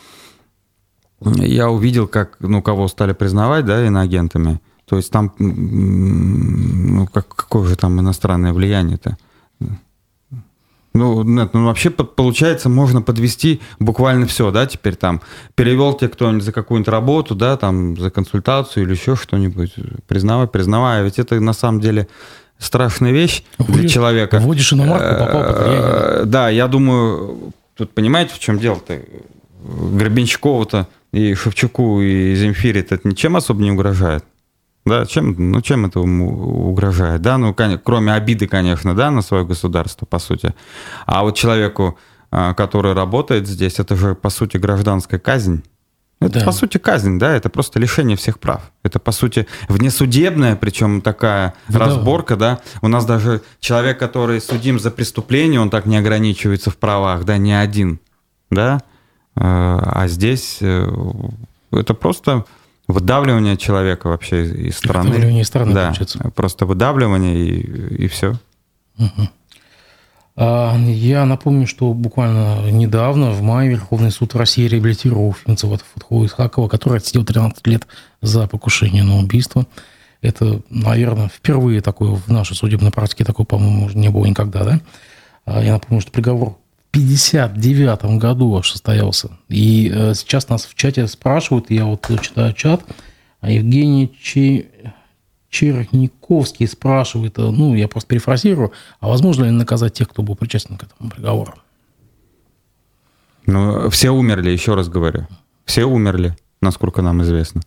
я 1.26 1.70
увидел, 1.70 2.08
как, 2.08 2.38
ну, 2.40 2.62
кого 2.62 2.88
стали 2.88 3.14
признавать, 3.14 3.66
да, 3.66 3.86
иноагентами. 3.86 4.60
То 4.86 4.98
есть 4.98 5.12
там, 5.12 5.34
ну, 5.40 7.08
как, 7.08 7.28
какое 7.28 7.68
же 7.68 7.76
там 7.76 8.00
иностранное 8.00 8.54
влияние-то? 8.54 9.18
Ну, 10.94 11.24
нет, 11.24 11.54
ну 11.54 11.66
вообще 11.66 11.90
получается, 11.90 12.70
можно 12.70 13.02
подвести 13.02 13.62
буквально 13.80 14.28
все, 14.28 14.52
да, 14.52 14.68
теперь 14.68 14.96
там 14.96 15.22
перевел 15.56 15.96
тебе 15.96 16.10
кто-нибудь 16.10 16.44
за 16.44 16.52
какую-нибудь 16.52 16.92
работу, 16.92 17.34
да, 17.34 17.58
там 17.58 17.98
за 17.98 18.12
консультацию 18.12 18.84
или 18.84 18.92
еще 18.92 19.16
что-нибудь, 19.16 19.74
признавай, 20.08 20.48
признавай, 20.48 21.04
ведь 21.04 21.18
это 21.18 21.40
на 21.40 21.54
самом 21.54 21.82
деле 21.82 22.08
страшная 22.60 23.12
вещь 23.12 23.44
Вводишь, 23.58 23.76
для 23.76 23.90
человека. 23.90 24.40
Вводишь 24.40 24.72
иномарку, 24.72 25.20
попал 25.20 25.44
под 25.46 25.64
влияние. 25.64 26.26
Да, 26.26 26.50
я 26.50 26.68
думаю, 26.68 27.54
тут 27.76 27.92
понимаете, 27.96 28.36
в 28.36 28.40
чем 28.40 28.60
дело-то? 28.60 29.00
Гребенщикову-то 29.64 30.88
и 31.14 31.36
Шевчуку 31.36 32.02
и 32.02 32.36
Земфире 32.36 32.82
это 32.82 33.00
ничем 33.04 33.36
особо 33.36 33.62
не 33.62 33.72
угрожает. 33.72 34.26
Да, 34.86 35.06
чем, 35.06 35.52
ну, 35.52 35.62
чем 35.62 35.86
это 35.86 36.02
угрожает? 36.02 37.22
Да, 37.22 37.38
ну, 37.38 37.54
кроме 37.54 38.14
обиды, 38.14 38.48
конечно, 38.48 38.94
да, 38.94 39.12
на 39.12 39.22
свое 39.22 39.46
государство, 39.46 40.06
по 40.06 40.20
сути. 40.20 40.54
А 41.06 41.24
вот 41.24 41.38
человеку, 41.38 41.98
а, 42.32 42.54
который 42.54 42.94
работает 42.94 43.48
здесь, 43.48 43.80
это 43.80 43.96
же, 43.96 44.14
по 44.14 44.30
сути, 44.30 44.58
гражданская 44.58 45.22
казнь. 45.22 45.64
Это, 46.20 46.40
да. 46.40 46.46
по 46.46 46.52
сути, 46.52 46.80
казнь, 46.80 47.18
да, 47.18 47.34
это 47.34 47.50
просто 47.50 47.80
лишение 47.80 48.18
всех 48.18 48.40
прав. 48.40 48.72
Это, 48.82 49.00
по 49.00 49.12
сути, 49.12 49.48
внесудебная, 49.70 50.56
причем 50.56 51.02
такая 51.02 51.54
да. 51.70 51.80
разборка, 51.80 52.36
да. 52.36 52.60
У 52.82 52.88
нас 52.88 53.06
даже 53.06 53.42
человек, 53.60 54.00
который 54.00 54.42
судим 54.42 54.80
за 54.80 54.92
преступление, 54.92 55.62
он 55.62 55.70
так 55.70 55.86
не 55.86 55.96
ограничивается 55.96 56.72
в 56.72 56.78
правах, 56.78 57.24
да, 57.24 57.38
не 57.38 57.54
один, 57.54 58.00
да. 58.50 58.82
А, 59.36 59.80
а 59.94 60.08
здесь 60.08 60.58
э, 60.62 60.88
это 61.72 61.94
просто 61.94 62.46
выдавливание 62.88 63.58
человека 63.58 64.08
вообще 64.08 64.46
из 64.46 64.78
страны. 64.78 65.10
Выдавливание 65.10 65.42
из 65.42 65.48
страны, 65.48 65.74
да, 65.74 65.86
получается. 65.86 66.20
Просто 66.36 66.66
выдавливание 66.66 67.36
и, 67.36 68.04
и 68.04 68.08
все. 68.08 68.36
Угу. 68.98 69.30
Я 70.36 71.26
напомню, 71.26 71.68
что 71.68 71.94
буквально 71.94 72.72
недавно, 72.72 73.32
в 73.32 73.44
мае, 73.44 73.70
Верховный 73.70 74.10
суд 74.10 74.36
России 74.36 74.68
реабилитировал 74.68 75.34
Финцева 75.34 75.80
Фатхова 75.94 76.26
Исхакова, 76.26 76.68
который 76.68 76.98
отсидел 76.98 77.24
13 77.24 77.68
лет 77.68 77.86
за 78.22 78.48
покушение 78.48 79.04
на 79.04 79.20
убийство. 79.20 79.68
Это, 80.22 80.62
наверное, 80.70 81.28
впервые 81.28 81.82
такое 81.82 82.16
в 82.16 82.30
нашей 82.30 82.56
судебной 82.56 82.92
практике, 82.92 83.26
такое, 83.26 83.46
по-моему, 83.46 83.90
не 83.94 84.10
было 84.10 84.26
никогда, 84.26 84.64
да? 84.64 84.80
А 85.46 85.62
я 85.62 85.74
напомню, 85.74 86.02
что 86.02 86.12
приговор 86.12 86.58
59 86.94 88.20
году 88.20 88.56
аж 88.56 88.70
состоялся. 88.72 89.32
И 89.50 89.92
э, 89.92 90.14
сейчас 90.14 90.48
нас 90.48 90.66
в 90.66 90.76
чате 90.76 91.08
спрашивают, 91.08 91.72
я 91.72 91.86
вот 91.86 92.08
читаю 92.22 92.54
чат, 92.54 92.84
а 93.42 93.50
Евгений 93.50 94.16
Че... 94.22 94.68
Черниковский 95.50 96.68
спрашивает, 96.68 97.38
э, 97.38 97.42
ну, 97.42 97.76
я 97.76 97.88
просто 97.88 98.10
перефразирую, 98.10 98.72
а 99.00 99.08
возможно 99.08 99.46
ли 99.46 99.52
наказать 99.52 99.94
тех, 99.94 100.08
кто 100.08 100.22
был 100.22 100.36
причастен 100.36 100.78
к 100.78 100.84
этому 100.84 101.10
приговору? 101.10 101.54
Ну, 103.48 103.90
все 103.90 104.12
умерли, 104.12 104.52
еще 104.52 104.76
раз 104.76 104.88
говорю. 104.88 105.28
Все 105.66 105.86
умерли, 105.86 106.36
насколько 106.62 107.02
нам 107.02 107.24
известно. 107.24 107.62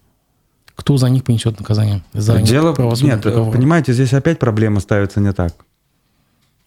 Кто 0.77 0.97
за 0.97 1.11
них 1.11 1.25
понесет 1.25 1.59
наказание? 1.59 2.03
За 2.12 2.41
Дело... 2.41 2.75
Нет, 3.03 3.23
приговор? 3.23 3.53
понимаете, 3.53 3.93
здесь 3.93 4.12
опять 4.12 4.39
проблема 4.39 4.81
ставится 4.81 5.21
не 5.21 5.33
так. 5.33 5.55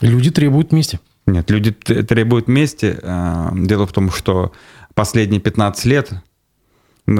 Люди 0.01 0.31
требуют 0.31 0.71
мести. 0.71 0.99
Нет, 1.29 1.49
люди 1.49 1.71
требуют 1.71 2.47
мести. 2.47 2.97
Э, 3.01 3.49
дело 3.53 3.85
в 3.85 3.93
том, 3.93 4.11
что 4.11 4.51
последние 4.93 5.39
15 5.39 5.85
лет 5.85 6.11
э, 7.07 7.11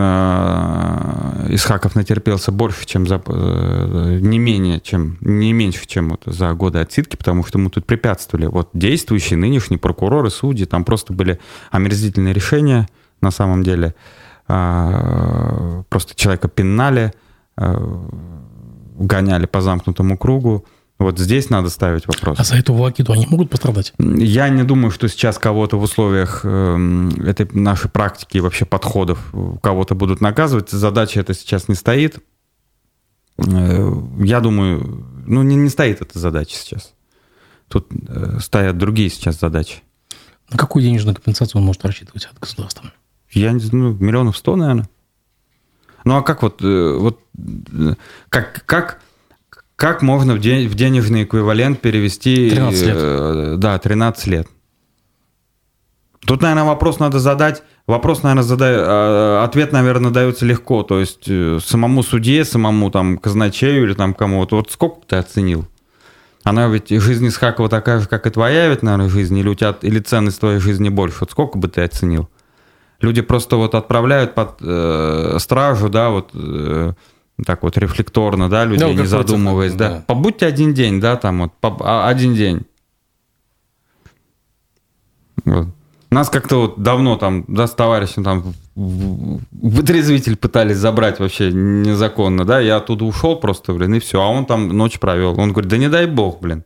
Исхаков 1.50 1.96
натерпелся 1.96 2.52
больше, 2.52 2.86
чем 2.86 3.08
за 3.08 3.22
э, 3.26 4.20
не 4.22 4.40
менее, 4.40 4.80
чем 4.80 5.18
не 5.22 5.54
меньше, 5.54 5.86
чем 5.86 6.10
вот 6.10 6.24
за 6.26 6.54
годы 6.54 6.80
отсидки, 6.80 7.16
потому 7.16 7.46
что 7.46 7.60
ему 7.60 7.70
тут 7.70 7.86
препятствовали. 7.86 8.48
Вот 8.48 8.70
действующие 8.74 9.38
нынешние 9.38 9.80
прокуроры, 9.80 10.30
судьи, 10.30 10.66
там 10.66 10.84
просто 10.84 11.14
были 11.14 11.40
омерзительные 11.72 12.34
решения 12.34 12.88
на 13.22 13.32
самом 13.32 13.64
деле. 13.64 13.96
Просто 14.48 16.16
человека 16.16 16.48
пинали, 16.48 17.14
гоняли 18.98 19.46
по 19.46 19.62
замкнутому 19.62 20.18
кругу. 20.18 20.66
Вот 21.00 21.18
здесь 21.18 21.50
надо 21.50 21.70
ставить 21.70 22.08
вопрос. 22.08 22.38
А 22.38 22.44
за 22.44 22.58
эту 22.58 22.74
волокиту 22.74 23.14
они 23.14 23.26
могут 23.26 23.50
пострадать? 23.50 23.94
Я 23.98 24.50
не 24.50 24.64
думаю, 24.64 24.92
что 24.92 25.08
сейчас 25.08 25.40
кого-то 25.40 25.80
в 25.80 25.84
условиях 25.84 26.42
э, 26.44 27.10
этой 27.26 27.50
нашей 27.54 27.90
практики 27.90 28.38
и 28.38 28.42
вообще 28.42 28.66
подходов 28.66 29.34
кого-то 29.64 29.96
будут 29.96 30.20
наказывать. 30.20 30.70
Задача 30.70 31.22
это 31.22 31.34
сейчас 31.34 31.70
не 31.70 31.76
стоит. 31.76 32.20
Э, 33.38 33.92
я 34.20 34.42
думаю, 34.42 35.08
ну 35.26 35.42
не, 35.42 35.56
не 35.56 35.70
стоит 35.70 36.02
эта 36.02 36.20
задача 36.20 36.56
сейчас. 36.56 36.94
Тут 37.70 37.88
э, 38.10 38.40
стоят 38.42 38.78
другие 38.78 39.10
сейчас 39.10 39.40
задачи. 39.40 39.82
На 40.52 40.58
какую 40.58 40.84
денежную 40.84 41.16
компенсацию 41.16 41.62
он 41.62 41.66
может 41.66 41.86
рассчитывать 41.86 42.26
от 42.26 42.38
государства? 42.40 42.92
Я 43.32 43.54
не 43.54 43.62
знаю, 43.62 43.92
ну, 43.94 44.06
миллионов 44.06 44.36
сто, 44.36 44.58
наверное. 44.58 44.90
Ну 46.04 46.18
а 46.18 46.24
как 46.24 46.42
вот, 46.42 46.62
э, 46.62 46.98
вот 46.98 47.22
как, 48.30 48.66
как 48.66 49.02
как 49.80 50.02
можно 50.02 50.34
в, 50.34 50.40
день, 50.40 50.68
в 50.68 50.76
денежный 50.76 51.24
эквивалент 51.24 51.80
перевести... 51.80 52.50
13 52.50 52.86
лет. 52.86 52.96
Э, 53.00 53.56
да, 53.58 53.80
13 53.80 54.28
лет. 54.28 54.48
Тут, 56.20 56.42
наверное, 56.42 56.66
вопрос 56.66 57.00
надо 57.00 57.20
задать. 57.20 57.64
Вопрос, 57.88 58.22
наверное, 58.22 58.44
задай, 58.44 58.74
э, 58.74 59.42
ответ, 59.42 59.72
наверное, 59.72 60.12
дается 60.12 60.46
легко. 60.46 60.84
То 60.84 61.00
есть 61.00 61.24
э, 61.28 61.60
самому 61.64 62.04
судье, 62.04 62.44
самому 62.44 62.92
там 62.92 63.18
казначею 63.18 63.86
или 63.86 63.94
там 63.94 64.14
кому-то. 64.14 64.58
Вот 64.58 64.70
сколько 64.70 65.00
ты 65.08 65.16
оценил? 65.16 65.66
Она 66.44 66.68
ведь 66.68 66.90
жизнь 66.90 67.26
Исхакова 67.30 67.70
такая 67.70 68.02
же, 68.02 68.08
как 68.10 68.28
и 68.28 68.30
твоя 68.32 68.68
ведь, 68.68 68.84
наверное, 68.84 69.08
жизнь, 69.08 69.38
или 69.38 69.48
у 69.48 69.56
тебя, 69.56 69.78
или 69.82 70.00
ценность 70.00 70.42
твоей 70.42 70.60
жизни 70.60 70.90
больше. 70.90 71.20
Вот 71.22 71.32
сколько 71.32 71.58
бы 71.58 71.70
ты 71.70 71.84
оценил? 71.84 72.30
Люди 73.00 73.22
просто 73.22 73.56
вот 73.56 73.76
отправляют 73.76 74.36
под 74.36 74.58
э, 74.60 75.38
стражу, 75.40 75.88
да, 75.88 76.10
вот 76.10 76.32
э, 76.34 76.92
так 77.46 77.64
вот 77.64 77.78
рефлекторно, 77.78 78.50
да, 78.50 78.66
людей 78.66 78.94
ну, 78.94 79.02
не 79.02 79.08
задумываясь, 79.08 79.74
да. 79.74 79.90
да. 79.90 80.04
Побудьте 80.08 80.46
один 80.46 80.74
день, 80.74 81.00
да, 81.00 81.16
там 81.16 81.42
вот, 81.42 81.54
по, 81.60 81.78
а, 81.82 82.08
один 82.08 82.34
день. 82.34 82.62
Вот. 85.46 85.68
Нас 86.12 86.30
как-то 86.30 86.62
вот 86.62 86.82
давно 86.82 87.18
там, 87.18 87.46
да, 87.48 87.68
с 87.68 87.76
товарищем 87.76 88.24
там 88.24 88.54
вытрезвитель 88.76 90.38
пытались 90.38 90.78
забрать 90.78 91.20
вообще 91.20 91.52
незаконно, 91.52 92.46
да, 92.46 92.60
я 92.60 92.78
оттуда 92.78 93.06
ушел 93.06 93.36
просто, 93.36 93.74
блин, 93.74 93.94
и 93.94 94.00
все, 94.00 94.22
а 94.22 94.28
он 94.28 94.46
там 94.46 94.70
ночь 94.70 95.00
провел. 95.00 95.40
Он 95.40 95.52
говорит, 95.52 95.70
да 95.70 95.78
не 95.78 95.90
дай 95.90 96.08
бог, 96.08 96.40
блин. 96.42 96.64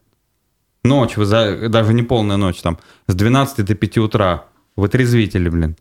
Ночь, 0.85 1.17
вы 1.17 1.25
за, 1.25 1.69
даже 1.69 1.93
не 1.93 2.03
полная 2.03 2.37
ночь, 2.37 2.61
там, 2.61 2.77
с 3.07 3.15
12 3.15 3.65
до 3.65 3.75
5 3.75 3.97
утра, 3.97 4.45
вытрезвители, 4.75 5.49
блин. 5.49 5.75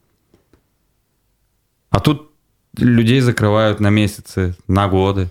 А 1.91 2.01
тут 2.01 2.32
людей 2.77 3.21
закрывают 3.21 3.81
на 3.81 3.91
месяцы, 3.91 4.55
на 4.67 4.89
годы. 4.89 5.29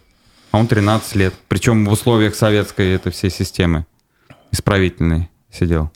А 0.52 0.58
он 0.58 0.68
13 0.68 1.16
лет. 1.16 1.34
Причем 1.48 1.86
в 1.86 1.92
условиях 1.92 2.36
советской 2.36 2.94
этой 2.94 3.12
всей 3.12 3.30
системы 3.30 3.86
исправительной 4.52 5.30
сидел. 5.50 5.92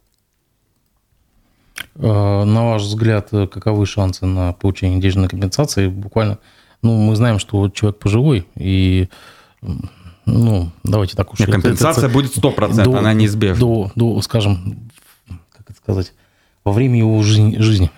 А, 1.97 2.45
на 2.45 2.71
ваш 2.71 2.83
взгляд, 2.83 3.29
каковы 3.29 3.85
шансы 3.85 4.25
на 4.25 4.53
получение 4.53 4.99
денежной 4.99 5.27
компенсации? 5.27 5.87
Буквально, 5.87 6.39
ну, 6.81 6.97
мы 6.97 7.15
знаем, 7.15 7.39
что 7.39 7.69
человек 7.69 7.99
пожилой, 7.99 8.47
и, 8.55 9.09
ну, 10.25 10.71
давайте 10.83 11.15
так 11.17 11.33
уж... 11.33 11.39
Нет, 11.39 11.51
компенсация 11.51 12.05
это, 12.05 12.13
будет 12.13 12.35
100%, 12.37 12.83
до, 12.83 12.97
она 12.97 13.13
неизбежна. 13.13 13.59
До, 13.59 13.91
до, 13.95 14.21
скажем, 14.21 14.89
как 15.27 15.69
это 15.69 15.77
сказать, 15.77 16.13
во 16.63 16.71
время 16.71 16.99
его 16.99 17.21
жизни. 17.23 17.91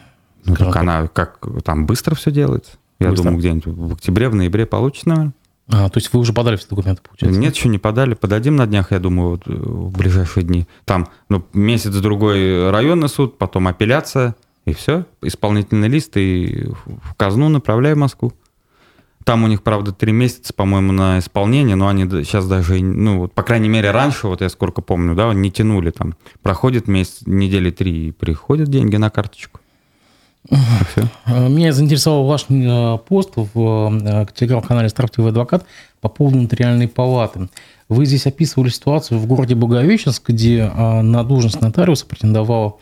Ну, 0.43 0.55
так 0.55 0.75
она 0.75 1.07
как 1.07 1.39
там 1.63 1.85
быстро 1.85 2.15
все 2.15 2.31
делается? 2.31 2.77
Я 2.99 3.09
Быстро. 3.09 3.25
думаю, 3.25 3.39
где-нибудь 3.39 3.65
в 3.65 3.93
октябре, 3.93 4.29
в 4.29 4.35
ноябре 4.35 4.65
получится, 4.65 5.09
наверное. 5.09 5.33
А, 5.69 5.89
то 5.89 5.97
есть 5.97 6.13
вы 6.13 6.19
уже 6.21 6.31
подали 6.33 6.55
все 6.55 6.67
документы, 6.69 7.01
получается? 7.01 7.39
Нет, 7.39 7.55
еще 7.55 7.67
не 7.67 7.77
подали. 7.77 8.13
Подадим 8.13 8.55
на 8.55 8.65
днях, 8.65 8.91
я 8.91 8.99
думаю, 8.99 9.31
вот, 9.31 9.43
в 9.45 9.97
ближайшие 9.97 10.43
дни. 10.43 10.65
Там 10.85 11.09
ну, 11.29 11.45
месяц-другой 11.53 12.71
районный 12.71 13.09
суд, 13.09 13.37
потом 13.37 13.67
апелляция, 13.67 14.35
и 14.65 14.73
все. 14.73 15.05
Исполнительный 15.21 15.89
лист, 15.89 16.15
и 16.15 16.69
в 16.85 17.15
казну 17.15 17.49
направляю 17.49 17.95
в 17.95 17.99
Москву. 17.99 18.33
Там 19.25 19.43
у 19.43 19.47
них, 19.47 19.61
правда, 19.61 19.91
три 19.91 20.13
месяца, 20.13 20.53
по-моему, 20.53 20.93
на 20.93 21.19
исполнение, 21.19 21.75
но 21.75 21.89
они 21.89 22.03
сейчас 22.23 22.47
даже, 22.47 22.81
ну, 22.81 23.19
вот, 23.19 23.33
по 23.33 23.43
крайней 23.43 23.67
мере, 23.67 23.91
раньше, 23.91 24.27
вот 24.27 24.39
я 24.39 24.47
сколько 24.47 24.81
помню, 24.81 25.15
да, 25.15 25.33
не 25.33 25.51
тянули 25.51 25.91
там. 25.91 26.15
Проходит 26.41 26.87
месяц, 26.87 27.23
недели 27.25 27.71
три, 27.71 28.07
и 28.07 28.11
приходят 28.11 28.69
деньги 28.69 28.95
на 28.95 29.09
карточку. 29.09 29.59
Э, 30.49 31.49
меня 31.49 31.73
заинтересовал 31.73 32.25
ваш 32.25 32.45
э, 32.49 32.97
пост 33.07 33.33
в 33.35 33.99
э, 34.01 34.25
телеграм-канале 34.33 34.89
«Строптивый 34.89 35.31
адвокат» 35.31 35.65
по 36.01 36.09
поводу 36.09 36.37
нотариальной 36.37 36.87
палаты. 36.87 37.49
Вы 37.89 38.05
здесь 38.05 38.27
описывали 38.27 38.69
ситуацию 38.69 39.19
в 39.19 39.25
городе 39.27 39.55
Благовещенск, 39.55 40.29
где 40.29 40.69
на 40.75 41.23
должность 41.23 41.61
нотариуса 41.61 42.05
претендовала 42.05 42.75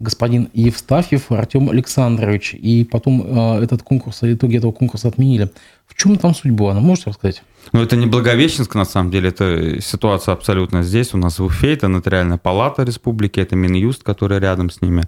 господин 0.00 0.48
Евстафьев 0.52 1.30
Артем 1.30 1.70
Александрович. 1.70 2.54
И 2.54 2.84
потом 2.84 3.22
этот 3.62 3.82
конкурс, 3.84 4.18
итоги 4.22 4.56
этого 4.56 4.72
конкурса 4.72 5.08
отменили. 5.08 5.50
В 5.86 5.94
чем 5.94 6.16
там 6.16 6.34
суть 6.34 6.50
была? 6.50 6.74
Ну, 6.74 6.80
можете 6.80 7.10
рассказать? 7.10 7.42
Ну, 7.72 7.82
это 7.82 7.94
не 7.94 8.06
Благовещенск, 8.06 8.74
на 8.74 8.84
самом 8.84 9.12
деле, 9.12 9.28
это 9.28 9.80
ситуация 9.80 10.32
абсолютно 10.32 10.82
здесь. 10.82 11.14
У 11.14 11.18
нас 11.18 11.38
в 11.38 11.44
Уфе, 11.44 11.74
это 11.74 11.86
нотариальная 11.86 12.38
палата 12.38 12.82
республики, 12.82 13.38
это 13.38 13.54
Минюст, 13.54 14.02
который 14.02 14.40
рядом 14.40 14.70
с 14.70 14.82
ними. 14.82 15.04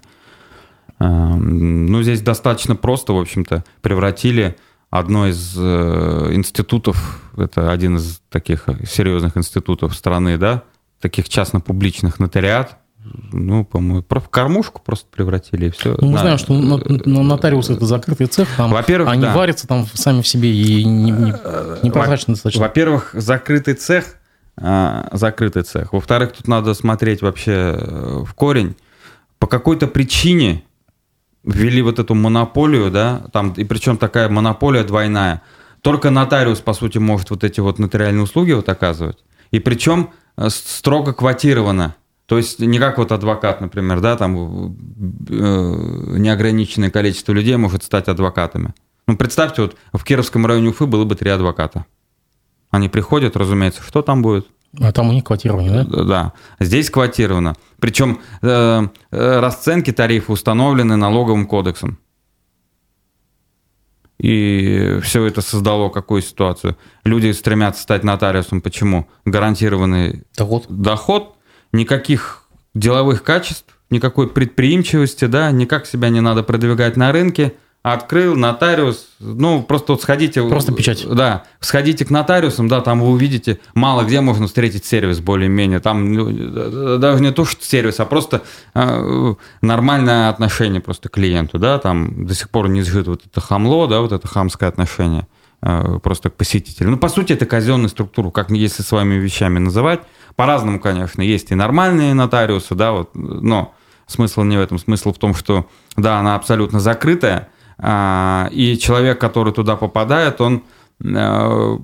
Эм, 1.01 1.87
ну, 1.87 2.03
здесь 2.03 2.21
достаточно 2.21 2.75
просто, 2.75 3.13
в 3.13 3.19
общем-то, 3.19 3.63
превратили 3.81 4.55
одно 4.91 5.27
из 5.27 5.55
э, 5.57 6.29
институтов, 6.33 7.21
это 7.37 7.71
один 7.71 7.97
из 7.97 8.21
таких 8.29 8.65
серьезных 8.87 9.35
институтов 9.35 9.95
страны, 9.95 10.37
да, 10.37 10.63
таких 10.99 11.27
частно-публичных 11.27 12.19
нотариат, 12.19 12.77
ну, 13.31 13.65
по-моему, 13.65 14.05
в 14.07 14.29
кормушку 14.29 14.79
просто 14.85 15.07
превратили, 15.09 15.67
и 15.67 15.69
все. 15.71 15.97
Ну, 15.99 16.07
мы 16.07 16.13
на, 16.13 16.19
знаем, 16.19 16.37
что 16.37 16.53
нотариус– 16.53 17.69
это 17.71 17.85
закрытый 17.85 18.27
цех, 18.27 18.47
там 18.55 18.69
во-первых, 18.69 19.09
они 19.09 19.23
да. 19.23 19.33
варятся 19.33 19.67
там 19.67 19.87
сами 19.91 20.21
в 20.21 20.27
себе 20.27 20.53
и 20.53 20.83
не, 20.83 21.09
не, 21.09 21.33
непрозрачно 21.81 22.35
достаточно. 22.35 22.61
Во-первых, 22.61 23.09
закрытый 23.13 23.73
цех, 23.73 24.17
а, 24.55 25.09
закрытый 25.13 25.63
цех. 25.63 25.93
Во-вторых, 25.93 26.33
тут 26.33 26.47
надо 26.47 26.75
смотреть 26.75 27.23
вообще 27.23 27.75
э, 27.75 28.23
в 28.23 28.33
корень. 28.35 28.75
По 29.39 29.47
какой-то 29.47 29.87
причине 29.87 30.63
ввели 31.43 31.81
вот 31.81 31.99
эту 31.99 32.15
монополию, 32.15 32.91
да, 32.91 33.23
там, 33.31 33.53
и 33.53 33.63
причем 33.63 33.97
такая 33.97 34.29
монополия 34.29 34.83
двойная. 34.83 35.41
Только 35.81 36.11
нотариус, 36.11 36.59
по 36.59 36.73
сути, 36.73 36.99
может 36.99 37.31
вот 37.31 37.43
эти 37.43 37.59
вот 37.59 37.79
нотариальные 37.79 38.23
услуги 38.23 38.51
вот 38.51 38.69
оказывать. 38.69 39.17
И 39.49 39.59
причем 39.59 40.11
э, 40.37 40.49
строго 40.49 41.13
квотировано. 41.13 41.95
То 42.27 42.37
есть 42.37 42.59
не 42.59 42.79
как 42.79 42.97
вот 42.97 43.11
адвокат, 43.11 43.59
например, 43.61 43.99
да, 43.99 44.15
там 44.15 44.35
э, 44.37 44.67
неограниченное 45.29 46.91
количество 46.91 47.33
людей 47.33 47.57
может 47.57 47.83
стать 47.83 48.07
адвокатами. 48.07 48.73
Ну, 49.07 49.17
представьте, 49.17 49.63
вот 49.63 49.75
в 49.91 50.03
Кировском 50.03 50.45
районе 50.45 50.69
Уфы 50.69 50.85
было 50.85 51.03
бы 51.03 51.15
три 51.15 51.29
адвоката. 51.31 51.85
Они 52.69 52.87
приходят, 52.87 53.35
разумеется, 53.35 53.81
что 53.83 54.01
там 54.01 54.21
будет? 54.21 54.47
А 54.79 54.91
там 54.91 55.09
у 55.09 55.11
них 55.11 55.23
квотирование, 55.23 55.83
да? 55.83 56.03
Да. 56.03 56.33
Здесь 56.59 56.89
квотировано. 56.89 57.55
Причем 57.79 58.21
э, 58.41 58.87
э, 59.11 59.39
расценки 59.39 59.91
тарифа 59.91 60.31
установлены 60.31 60.95
налоговым 60.95 61.45
кодексом. 61.45 61.97
И 64.17 64.99
все 65.01 65.25
это 65.25 65.41
создало 65.41 65.89
какую 65.89 66.21
ситуацию? 66.21 66.77
Люди 67.03 67.31
стремятся 67.31 67.81
стать 67.81 68.03
нотариусом. 68.03 68.61
Почему? 68.61 69.07
Гарантированный 69.25 70.23
доход, 70.37 70.65
доход 70.69 71.35
никаких 71.71 72.45
деловых 72.75 73.23
качеств, 73.23 73.65
никакой 73.89 74.29
предприимчивости, 74.29 75.25
да, 75.25 75.51
никак 75.51 75.87
себя 75.87 76.09
не 76.09 76.21
надо 76.21 76.43
продвигать 76.43 76.97
на 76.97 77.11
рынке. 77.11 77.55
Открыл 77.83 78.35
нотариус, 78.35 79.07
ну, 79.19 79.63
просто 79.63 79.93
вот 79.93 80.03
сходите... 80.03 80.47
Просто 80.47 80.71
печать. 80.71 81.03
Да, 81.09 81.45
сходите 81.59 82.05
к 82.05 82.11
нотариусам, 82.11 82.67
да, 82.67 82.79
там 82.81 83.01
вы 83.01 83.09
увидите, 83.09 83.59
мало 83.73 84.03
где 84.03 84.21
можно 84.21 84.45
встретить 84.45 84.85
сервис 84.85 85.19
более-менее. 85.19 85.79
Там 85.79 86.13
ну, 86.13 86.97
даже 86.99 87.23
не 87.23 87.31
то, 87.31 87.43
что 87.43 87.65
сервис, 87.65 87.99
а 87.99 88.05
просто 88.05 88.43
э, 88.75 89.33
нормальное 89.63 90.29
отношение 90.29 90.79
просто 90.79 91.09
к 91.09 91.13
клиенту, 91.13 91.57
да, 91.57 91.79
там 91.79 92.27
до 92.27 92.35
сих 92.35 92.51
пор 92.51 92.69
не 92.69 92.83
сжито 92.83 93.11
вот 93.11 93.25
это 93.25 93.41
хамло, 93.41 93.87
да, 93.87 94.01
вот 94.01 94.11
это 94.11 94.27
хамское 94.27 94.69
отношение 94.69 95.25
э, 95.63 95.97
просто 96.03 96.29
к 96.29 96.35
посетителю. 96.35 96.91
Ну, 96.91 96.97
по 96.97 97.09
сути, 97.09 97.33
это 97.33 97.47
казенная 97.47 97.89
структура, 97.89 98.29
как 98.29 98.51
если 98.51 98.83
с 98.83 98.91
вами 98.91 99.15
вещами 99.15 99.57
называть. 99.57 100.01
По-разному, 100.35 100.79
конечно, 100.79 101.23
есть 101.23 101.49
и 101.49 101.55
нормальные 101.55 102.13
нотариусы, 102.13 102.75
да, 102.75 102.91
вот, 102.91 103.15
но 103.15 103.73
смысл 104.05 104.43
не 104.43 104.57
в 104.57 104.61
этом. 104.61 104.77
Смысл 104.77 105.13
в 105.13 105.17
том, 105.17 105.33
что, 105.33 105.67
да, 105.97 106.19
она 106.19 106.35
абсолютно 106.35 106.79
закрытая, 106.79 107.49
и 107.83 108.77
человек, 108.79 109.19
который 109.19 109.53
туда 109.53 109.75
попадает, 109.75 110.39
он 110.39 110.63
э, 111.03 111.77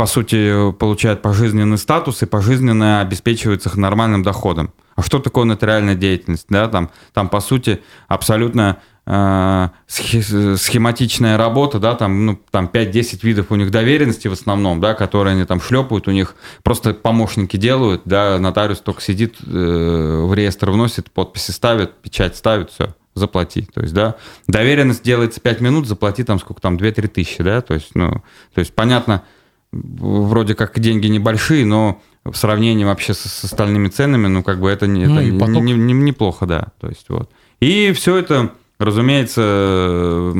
по 0.00 0.06
сути, 0.06 0.72
получает 0.72 1.20
пожизненный 1.20 1.76
статус 1.76 2.22
и 2.22 2.26
пожизненно 2.26 3.02
обеспечивается 3.02 3.70
нормальным 3.78 4.22
доходом. 4.22 4.72
А 4.96 5.02
что 5.02 5.18
такое 5.18 5.44
нотариальная 5.44 5.94
деятельность? 5.94 6.46
Да, 6.48 6.68
там, 6.68 6.90
там 7.12 7.28
по 7.28 7.40
сути, 7.40 7.82
абсолютно 8.08 8.78
э, 9.04 9.68
схематичная 9.86 11.36
работа, 11.36 11.78
да, 11.78 11.96
там, 11.96 12.24
ну, 12.24 12.40
там 12.50 12.70
5-10 12.72 13.18
видов 13.20 13.46
у 13.50 13.56
них 13.56 13.70
доверенности 13.70 14.26
в 14.26 14.32
основном, 14.32 14.80
да, 14.80 14.94
которые 14.94 15.34
они 15.34 15.44
там 15.44 15.60
шлепают, 15.60 16.08
у 16.08 16.12
них 16.12 16.34
просто 16.62 16.94
помощники 16.94 17.58
делают, 17.58 18.00
да, 18.06 18.38
нотариус 18.38 18.80
только 18.80 19.02
сидит, 19.02 19.36
э, 19.46 20.22
в 20.24 20.32
реестр 20.32 20.70
вносит, 20.70 21.10
подписи 21.10 21.50
ставит, 21.50 21.92
печать 22.00 22.38
ставит, 22.38 22.70
все 22.70 22.94
заплати. 23.14 23.62
То 23.62 23.82
есть, 23.82 23.94
да, 23.94 24.16
доверенность 24.46 25.02
делается 25.02 25.40
5 25.40 25.60
минут, 25.60 25.86
заплати 25.86 26.24
там 26.24 26.38
сколько 26.38 26.60
там, 26.60 26.76
2-3 26.76 27.08
тысячи, 27.08 27.42
да, 27.42 27.60
то 27.60 27.74
есть, 27.74 27.94
ну, 27.94 28.10
то 28.54 28.58
есть, 28.58 28.74
понятно, 28.74 29.24
вроде 29.72 30.54
как 30.54 30.78
деньги 30.78 31.06
небольшие, 31.06 31.64
но 31.64 32.00
в 32.24 32.34
сравнении 32.34 32.84
вообще 32.84 33.14
с, 33.14 33.20
с 33.20 33.44
остальными 33.44 33.88
ценами, 33.88 34.26
ну, 34.26 34.42
как 34.42 34.60
бы 34.60 34.68
это, 34.68 34.86
не, 34.86 35.06
ну, 35.06 35.20
это 35.20 35.38
поток... 35.38 35.62
не, 35.62 35.72
не, 35.72 35.92
неплохо, 35.92 36.46
да. 36.46 36.68
То 36.80 36.88
есть, 36.88 37.08
вот. 37.08 37.30
И 37.60 37.92
все 37.92 38.16
это, 38.16 38.52
разумеется, 38.78 40.34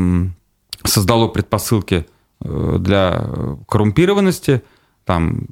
создало 0.85 1.29
предпосылки 1.29 2.07
э, 2.43 2.77
для 2.79 3.25
коррумпированности. 3.67 4.63
Там 5.05 5.47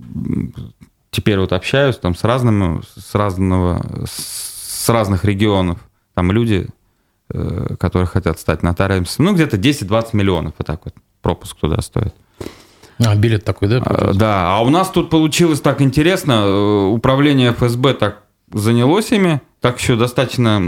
теперь 1.11 1.38
вот 1.38 1.52
общаюсь 1.52 1.96
там 1.96 2.14
с 2.14 2.24
разными, 2.24 2.83
с 2.96 3.14
разного, 3.14 4.07
с 4.07 4.88
разных 4.88 5.24
регионов. 5.24 5.78
Там 6.14 6.33
люди, 6.33 6.68
которые 7.79 8.07
хотят 8.07 8.38
стать 8.41 8.62
нотариусом, 8.62 9.27
ну, 9.27 9.35
где-то 9.35 9.57
10-20 9.57 10.09
миллионов 10.12 10.55
вот 10.59 10.67
так 10.67 10.81
вот 10.85 10.95
пропуск 11.21 11.57
туда 11.59 11.81
стоит. 11.83 12.14
А, 13.05 13.14
билет 13.14 13.45
такой, 13.45 13.69
да? 13.69 13.83
А, 13.85 14.12
да, 14.12 14.57
а 14.57 14.61
у 14.62 14.71
нас 14.71 14.91
тут 14.91 15.11
получилось 15.11 15.61
так 15.61 15.81
интересно, 15.81 16.33
э, 16.33 16.87
управление 16.87 17.53
ФСБ 17.53 17.95
так 17.95 18.23
занялось 18.53 19.12
ими, 19.12 19.41
так 19.61 19.79
еще 19.79 19.97
достаточно, 19.97 20.61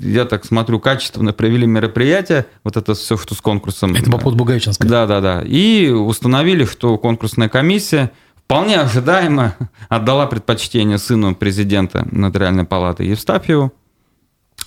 я 0.00 0.24
так 0.24 0.44
смотрю, 0.44 0.78
качественно 0.78 1.32
провели 1.32 1.66
мероприятие, 1.66 2.46
вот 2.62 2.76
это 2.76 2.94
все, 2.94 3.16
что 3.16 3.34
с 3.34 3.40
конкурсом. 3.40 3.94
Это 3.94 4.10
по 4.10 4.18
поводу 4.18 4.36
Бугаевчинска. 4.36 4.86
Да, 4.86 5.06
да, 5.06 5.20
да. 5.20 5.42
И 5.42 5.88
установили, 5.88 6.64
что 6.64 6.98
конкурсная 6.98 7.48
комиссия 7.48 8.12
вполне 8.36 8.78
ожидаемо 8.78 9.56
отдала 9.88 10.26
предпочтение 10.26 10.98
сыну 10.98 11.34
президента 11.34 12.06
Нотариальной 12.10 12.64
палаты 12.64 13.04
Евстафьеву, 13.04 13.72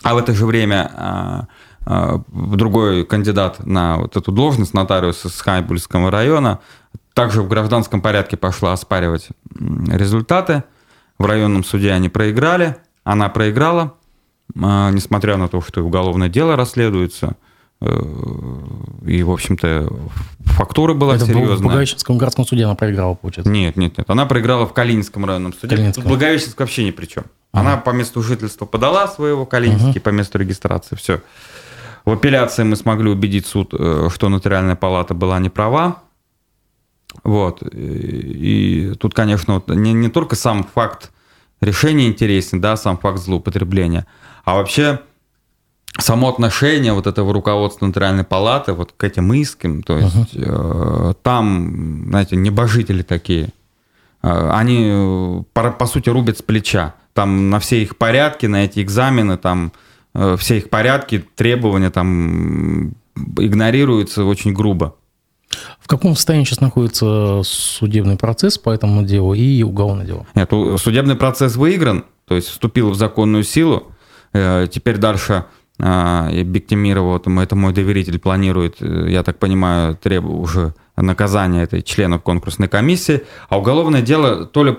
а 0.04 0.14
в 0.16 0.18
это 0.18 0.34
же 0.34 0.46
время 0.46 0.92
а, 0.94 1.48
а, 1.86 2.22
другой 2.30 3.06
кандидат 3.06 3.66
на 3.66 3.98
вот 3.98 4.18
эту 4.18 4.32
должность 4.32 4.74
нотариуса 4.74 5.30
с 5.30 5.40
Хайбульского 5.42 6.12
района 6.12 6.60
также 7.14 7.42
в 7.42 7.48
гражданском 7.48 8.02
порядке 8.02 8.38
пошла 8.38 8.74
оспаривать 8.74 9.30
результаты. 9.56 10.64
В 11.18 11.26
районном 11.26 11.64
суде 11.64 11.92
они 11.92 12.10
проиграли, 12.10 12.78
она 13.04 13.28
проиграла, 13.30 13.96
а, 14.62 14.92
несмотря 14.92 15.38
на 15.38 15.48
то, 15.48 15.62
что 15.62 15.82
уголовное 15.82 16.30
дело 16.30 16.56
расследуется. 16.56 17.36
Э, 17.80 17.88
и, 19.06 19.22
в 19.24 19.32
общем-то, 19.32 19.92
фактура 20.46 20.94
была 20.94 21.16
Это 21.16 21.26
серьезная. 21.26 21.58
в 21.58 21.62
Благовещенском 21.62 22.18
городском 22.18 22.46
суде 22.46 22.66
она 22.66 22.76
проиграла, 22.76 23.14
получается? 23.16 23.52
Нет, 23.52 23.78
нет, 23.78 23.98
нет. 23.98 24.10
Она 24.10 24.26
проиграла 24.26 24.66
в 24.66 24.74
Калининском 24.74 25.26
районном 25.26 25.54
суде. 25.54 25.76
Калининском. 25.76 26.06
Благовещенск 26.06 26.60
вообще 26.60 26.86
ни 26.86 26.92
при 26.92 27.06
чем. 27.06 27.26
Она 27.52 27.78
по 27.78 27.90
месту 27.92 28.22
жительства 28.22 28.66
подала 28.66 29.08
своего 29.08 29.46
Калининский, 29.46 29.92
ага. 29.92 30.02
по 30.02 30.10
месту 30.10 30.38
регистрации, 30.38 30.96
все. 30.96 31.22
В 32.06 32.12
апелляции 32.12 32.64
мы 32.64 32.76
смогли 32.76 33.10
убедить 33.10 33.46
суд, 33.46 33.74
э, 33.74 34.10
что 34.14 34.30
нотариальная 34.30 34.76
палата 34.76 35.14
была 35.14 35.40
не 35.40 35.50
права. 35.50 36.04
Вот. 37.24 37.64
И 37.64 38.94
тут, 39.00 39.14
конечно, 39.14 39.56
вот 39.56 39.70
не, 39.70 39.94
не 39.94 40.10
только 40.10 40.36
сам 40.36 40.64
факт 40.64 41.12
решения 41.62 42.08
интересен, 42.08 42.62
да, 42.62 42.78
сам 42.78 42.98
факт 42.98 43.20
злоупотребления, 43.20 44.06
а 44.46 44.56
вообще 44.56 45.02
само 46.00 46.30
отношение 46.30 46.94
вот 46.94 47.08
этого 47.08 47.34
руководства 47.34 47.86
Нотариальной 47.86 48.24
палаты 48.24 48.74
вот 48.74 48.94
к 48.96 49.04
этим 49.04 49.34
искам, 49.34 49.84
то 49.84 49.98
есть 49.98 50.36
uh-huh. 50.36 51.12
э, 51.12 51.14
там, 51.24 52.06
знаете, 52.10 52.36
небожители 52.36 53.02
такие, 53.02 53.50
э, 54.22 54.50
они, 54.54 55.44
по, 55.54 55.72
по 55.72 55.86
сути, 55.88 56.10
рубят 56.10 56.38
с 56.38 56.42
плеча. 56.42 56.94
Там 57.18 57.50
на 57.50 57.58
все 57.60 57.82
их 57.82 57.98
порядки, 57.98 58.46
на 58.46 58.66
эти 58.66 58.80
экзамены, 58.80 59.40
там 59.40 59.72
э, 60.14 60.36
все 60.38 60.58
их 60.58 60.70
порядки, 60.70 61.26
требования 61.36 61.90
там 61.90 62.94
игнорируются 63.16 64.24
очень 64.24 64.54
грубо. 64.54 64.94
В 65.80 65.88
каком 65.88 66.14
состоянии 66.14 66.46
сейчас 66.46 66.62
находится 66.62 67.42
судебный 67.44 68.18
процесс 68.18 68.60
по 68.60 68.70
этому 68.70 69.02
делу 69.02 69.34
и 69.34 69.64
уголовное 69.64 70.06
дело? 70.06 70.28
Нет, 70.36 70.52
судебный 70.80 71.16
процесс 71.16 71.56
выигран, 71.56 72.06
то 72.28 72.36
есть 72.36 72.50
вступил 72.50 72.92
в 72.92 72.96
законную 72.96 73.44
силу. 73.44 73.92
Э, 74.34 74.68
теперь 74.70 74.98
дальше 74.98 75.46
э, 75.80 76.44
Бектимирова, 76.44 77.18
это 77.18 77.56
мой 77.56 77.74
доверитель, 77.74 78.20
планирует, 78.20 78.76
э, 78.80 79.08
я 79.10 79.24
так 79.24 79.40
понимаю, 79.40 79.96
требует 79.96 80.40
уже 80.40 80.76
наказание 80.96 81.64
этой 81.64 81.82
членов 81.82 82.22
конкурсной 82.22 82.68
комиссии, 82.68 83.22
а 83.50 83.58
уголовное 83.58 84.04
дело 84.04 84.46
то 84.46 84.64
ли 84.64 84.76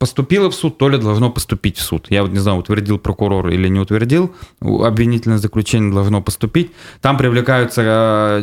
поступило 0.00 0.50
в 0.50 0.54
суд, 0.54 0.78
то 0.78 0.88
ли 0.88 0.96
должно 0.96 1.30
поступить 1.30 1.76
в 1.76 1.82
суд. 1.82 2.06
Я 2.08 2.22
вот 2.22 2.32
не 2.32 2.38
знаю, 2.38 2.56
утвердил 2.56 2.98
прокурор 2.98 3.48
или 3.50 3.68
не 3.68 3.78
утвердил, 3.78 4.34
обвинительное 4.60 5.36
заключение 5.36 5.92
должно 5.92 6.22
поступить. 6.22 6.72
Там 7.02 7.18
привлекаются 7.18 7.82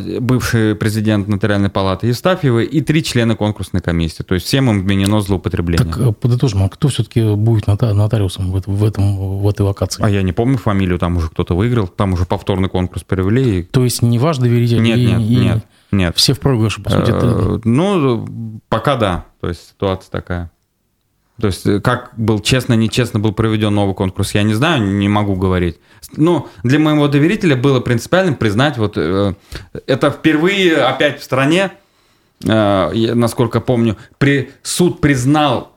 э, 0.00 0.20
бывший 0.20 0.76
президент 0.76 1.26
нотариальной 1.26 1.68
палаты 1.68 2.06
Евстафьева 2.06 2.60
и 2.60 2.80
три 2.80 3.02
члена 3.02 3.34
конкурсной 3.34 3.82
комиссии. 3.82 4.22
То 4.22 4.34
есть 4.34 4.46
всем 4.46 4.70
им 4.70 4.82
вменено 4.82 5.20
злоупотребление. 5.20 5.84
Так 5.84 5.98
э, 5.98 6.12
подытожим, 6.12 6.62
а 6.62 6.68
кто 6.68 6.86
все-таки 6.86 7.34
будет 7.34 7.66
нотариусом 7.66 8.52
в, 8.52 8.62
в, 8.64 8.84
этом, 8.84 9.40
в 9.40 9.48
этой 9.48 9.62
локации? 9.62 10.04
А 10.04 10.08
я 10.08 10.22
не 10.22 10.32
помню 10.32 10.58
фамилию, 10.58 11.00
там 11.00 11.16
уже 11.16 11.28
кто-то 11.28 11.56
выиграл, 11.56 11.88
там 11.88 12.12
уже 12.12 12.24
повторный 12.24 12.68
конкурс 12.68 13.02
провели. 13.02 13.64
То 13.64 13.82
есть 13.82 14.00
не 14.00 14.20
ваш 14.20 14.38
доверитель? 14.38 14.80
Нет, 14.80 14.98
и, 14.98 15.06
нет, 15.06 15.20
и 15.20 15.34
нет, 15.34 15.66
нет. 15.90 16.16
Все 16.16 16.34
в 16.34 16.38
проигрыше, 16.38 16.82
по 16.82 16.90
сути? 16.90 17.66
Ну, 17.66 18.60
пока 18.68 18.94
да. 18.94 19.24
То 19.40 19.48
есть 19.48 19.70
ситуация 19.70 20.12
такая. 20.12 20.52
То 21.40 21.48
есть 21.48 21.66
э, 21.66 21.80
как 21.80 22.10
был 22.16 22.40
честно, 22.40 22.74
нечестно 22.74 23.20
был 23.20 23.32
проведен 23.32 23.74
новый 23.74 23.94
конкурс, 23.94 24.34
я 24.34 24.42
не 24.42 24.54
знаю, 24.54 24.82
не 24.82 25.08
могу 25.08 25.36
говорить. 25.36 25.78
Ну, 26.16 26.48
для 26.64 26.78
моего 26.78 27.06
доверителя 27.06 27.54
было 27.56 27.80
принципиальным 27.80 28.34
признать, 28.34 28.76
вот 28.76 28.94
э, 28.96 29.34
это 29.86 30.10
впервые 30.10 30.78
опять 30.78 31.20
в 31.20 31.24
стране, 31.24 31.70
э, 32.44 33.14
насколько 33.14 33.60
помню, 33.60 33.96
при, 34.18 34.50
суд 34.62 35.00
признал 35.00 35.76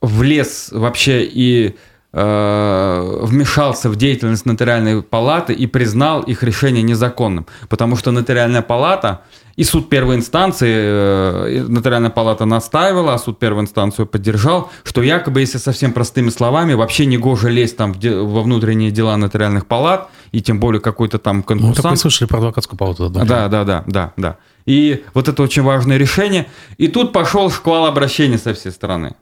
влез 0.00 0.70
вообще 0.72 1.24
и 1.24 1.76
вмешался 2.10 3.90
в 3.90 3.96
деятельность 3.96 4.46
нотариальной 4.46 5.02
палаты 5.02 5.52
и 5.52 5.66
признал 5.66 6.22
их 6.22 6.42
решение 6.42 6.82
незаконным. 6.82 7.46
Потому 7.68 7.96
что 7.96 8.10
нотариальная 8.12 8.62
палата 8.62 9.22
и 9.58 9.64
суд 9.64 9.88
первой 9.88 10.14
инстанции, 10.14 10.72
э, 10.72 11.64
нотариальная 11.68 12.10
палата 12.10 12.44
настаивала, 12.44 13.14
а 13.14 13.18
суд 13.18 13.40
первой 13.40 13.62
инстанции 13.62 14.04
поддержал, 14.04 14.70
что 14.84 15.02
якобы, 15.02 15.40
если 15.40 15.58
совсем 15.58 15.92
простыми 15.92 16.30
словами, 16.30 16.74
вообще 16.74 17.06
не 17.06 17.18
гоже 17.18 17.50
лезть 17.50 17.76
там 17.76 17.92
во 17.92 18.42
внутренние 18.42 18.92
дела 18.92 19.16
нотариальных 19.16 19.66
палат, 19.66 20.10
и 20.30 20.40
тем 20.40 20.60
более 20.60 20.80
какой-то 20.80 21.18
там 21.18 21.42
конкурсант. 21.42 21.76
Ну, 21.76 21.82
так 21.82 21.90
вы 21.90 21.96
слышали 21.96 22.28
про 22.28 22.38
адвокатскую 22.38 22.78
палату. 22.78 23.10
Да, 23.10 23.24
да, 23.24 23.48
да, 23.48 23.64
да, 23.64 23.84
да, 23.88 24.12
да. 24.16 24.36
И 24.64 25.02
вот 25.12 25.26
это 25.26 25.42
очень 25.42 25.62
важное 25.62 25.96
решение. 25.96 26.46
И 26.76 26.86
тут 26.86 27.12
пошел 27.12 27.50
шквал 27.50 27.86
обращений 27.86 28.38
со 28.38 28.54
всей 28.54 28.70
стороны. 28.70 29.16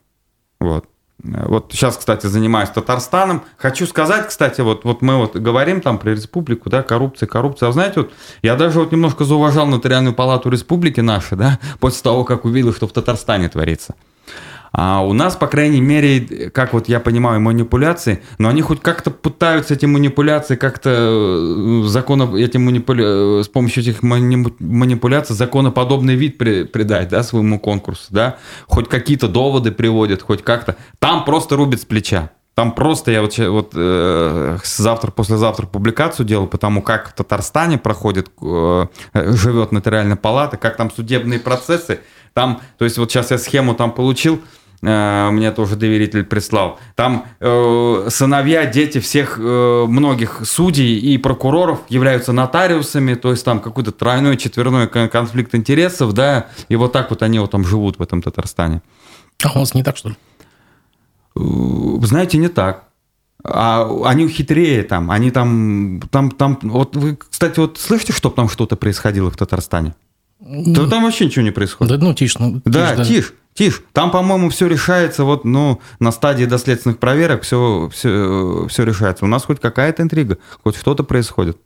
Вот. 0.60 0.84
Вот 1.22 1.72
сейчас, 1.72 1.96
кстати, 1.96 2.26
занимаюсь 2.26 2.68
Татарстаном. 2.68 3.42
Хочу 3.56 3.86
сказать, 3.86 4.28
кстати, 4.28 4.60
вот, 4.60 4.84
вот 4.84 5.00
мы 5.00 5.16
вот 5.16 5.34
говорим 5.34 5.80
там 5.80 5.98
про 5.98 6.10
республику, 6.10 6.68
да, 6.68 6.82
коррупция, 6.82 7.26
коррупция. 7.26 7.70
А 7.70 7.72
знаете, 7.72 8.00
вот 8.00 8.12
я 8.42 8.54
даже 8.54 8.80
вот 8.80 8.92
немножко 8.92 9.24
зауважал 9.24 9.66
нотариальную 9.66 10.14
палату 10.14 10.50
республики 10.50 11.00
нашей, 11.00 11.38
да, 11.38 11.58
после 11.80 12.02
того, 12.02 12.24
как 12.24 12.44
увидел, 12.44 12.72
что 12.74 12.86
в 12.86 12.92
Татарстане 12.92 13.48
творится. 13.48 13.94
А 14.78 15.00
у 15.00 15.14
нас, 15.14 15.36
по 15.36 15.46
крайней 15.46 15.80
мере, 15.80 16.50
как 16.50 16.74
вот 16.74 16.86
я 16.86 17.00
понимаю, 17.00 17.40
манипуляции, 17.40 18.22
но 18.36 18.50
они 18.50 18.60
хоть 18.60 18.82
как-то 18.82 19.10
пытаются 19.10 19.72
эти 19.72 19.86
манипуляции 19.86 20.54
как-то 20.54 20.90
э, 20.90 21.82
законов, 21.86 22.34
эти 22.34 22.58
манипуля... 22.58 23.04
Э, 23.06 23.42
с 23.42 23.48
помощью 23.48 23.82
этих 23.82 24.02
манипуляций 24.02 25.34
законоподобный 25.34 26.14
вид 26.14 26.36
при... 26.36 26.64
придать, 26.64 27.08
да, 27.08 27.22
своему 27.22 27.58
конкурсу, 27.58 28.08
да, 28.10 28.36
хоть 28.66 28.90
какие-то 28.90 29.28
доводы 29.28 29.72
приводят, 29.72 30.20
хоть 30.20 30.44
как-то. 30.44 30.76
Там 30.98 31.24
просто 31.24 31.56
рубит 31.56 31.80
с 31.80 31.86
плеча. 31.86 32.32
Там 32.52 32.72
просто 32.72 33.10
я 33.10 33.22
вот, 33.22 33.38
вот 33.38 33.72
э, 33.74 34.58
завтра, 34.62 35.10
послезавтра 35.10 35.66
публикацию 35.66 36.26
делал 36.26 36.48
по 36.48 36.58
тому, 36.58 36.82
как 36.82 37.08
в 37.08 37.14
Татарстане 37.14 37.78
проходит, 37.78 38.28
э, 38.42 38.86
живет 39.14 39.72
нотариальная 39.72 40.16
палата, 40.16 40.58
как 40.58 40.76
там 40.76 40.90
судебные 40.90 41.40
процессы. 41.40 42.00
Там, 42.34 42.60
то 42.76 42.84
есть 42.84 42.98
вот 42.98 43.10
сейчас 43.10 43.30
я 43.30 43.38
схему 43.38 43.74
там 43.74 43.90
получил, 43.90 44.42
мне 44.86 45.50
тоже 45.50 45.74
доверитель 45.74 46.24
прислал. 46.24 46.78
Там 46.94 47.26
э, 47.40 48.06
сыновья, 48.08 48.66
дети 48.66 49.00
всех 49.00 49.36
э, 49.38 49.84
многих 49.88 50.42
судей 50.44 50.98
и 50.98 51.18
прокуроров 51.18 51.80
являются 51.88 52.32
нотариусами, 52.32 53.14
то 53.14 53.32
есть 53.32 53.44
там 53.44 53.60
какой-то 53.60 53.90
тройной, 53.90 54.36
четверной 54.36 54.86
конфликт 54.86 55.54
интересов, 55.54 56.12
да, 56.12 56.46
и 56.68 56.76
вот 56.76 56.92
так 56.92 57.10
вот 57.10 57.22
они 57.22 57.40
вот 57.40 57.50
там 57.50 57.64
живут 57.64 57.98
в 57.98 58.02
этом 58.02 58.22
Татарстане. 58.22 58.80
А 59.42 59.52
у 59.56 59.58
нас 59.58 59.74
не 59.74 59.82
так, 59.82 59.96
что 59.96 60.10
ли? 60.10 60.16
Э, 61.34 61.40
знаете, 62.02 62.38
не 62.38 62.48
так. 62.48 62.84
А 63.44 63.88
они 64.04 64.28
хитрее 64.28 64.82
там, 64.82 65.10
они 65.10 65.30
там, 65.30 66.00
там, 66.10 66.30
там, 66.30 66.58
вот 66.62 66.96
вы, 66.96 67.16
кстати, 67.16 67.58
вот 67.58 67.78
слышите, 67.78 68.12
что 68.12 68.30
там 68.30 68.48
что-то 68.48 68.76
происходило 68.76 69.30
в 69.30 69.36
Татарстане? 69.36 69.94
Да 70.40 70.86
там 70.88 71.04
вообще 71.04 71.26
ничего 71.26 71.44
не 71.44 71.50
происходит. 71.50 71.98
Да, 71.98 72.04
ну, 72.04 72.14
тише. 72.14 72.36
Ну, 72.38 72.60
да, 72.64 72.90
тише. 72.90 72.96
Да. 72.96 73.04
тише. 73.04 73.32
Тише. 73.56 73.80
Там, 73.92 74.10
по-моему, 74.10 74.50
все 74.50 74.68
решается 74.68 75.24
вот, 75.24 75.44
ну, 75.44 75.80
на 75.98 76.12
стадии 76.12 76.44
доследственных 76.44 76.98
проверок 76.98 77.42
все, 77.42 77.88
все, 77.90 78.66
все 78.68 78.84
решается. 78.84 79.24
У 79.24 79.28
нас 79.28 79.44
хоть 79.44 79.60
какая-то 79.60 80.02
интрига, 80.02 80.36
хоть 80.62 80.76
что-то 80.76 81.04
происходит. 81.04 81.56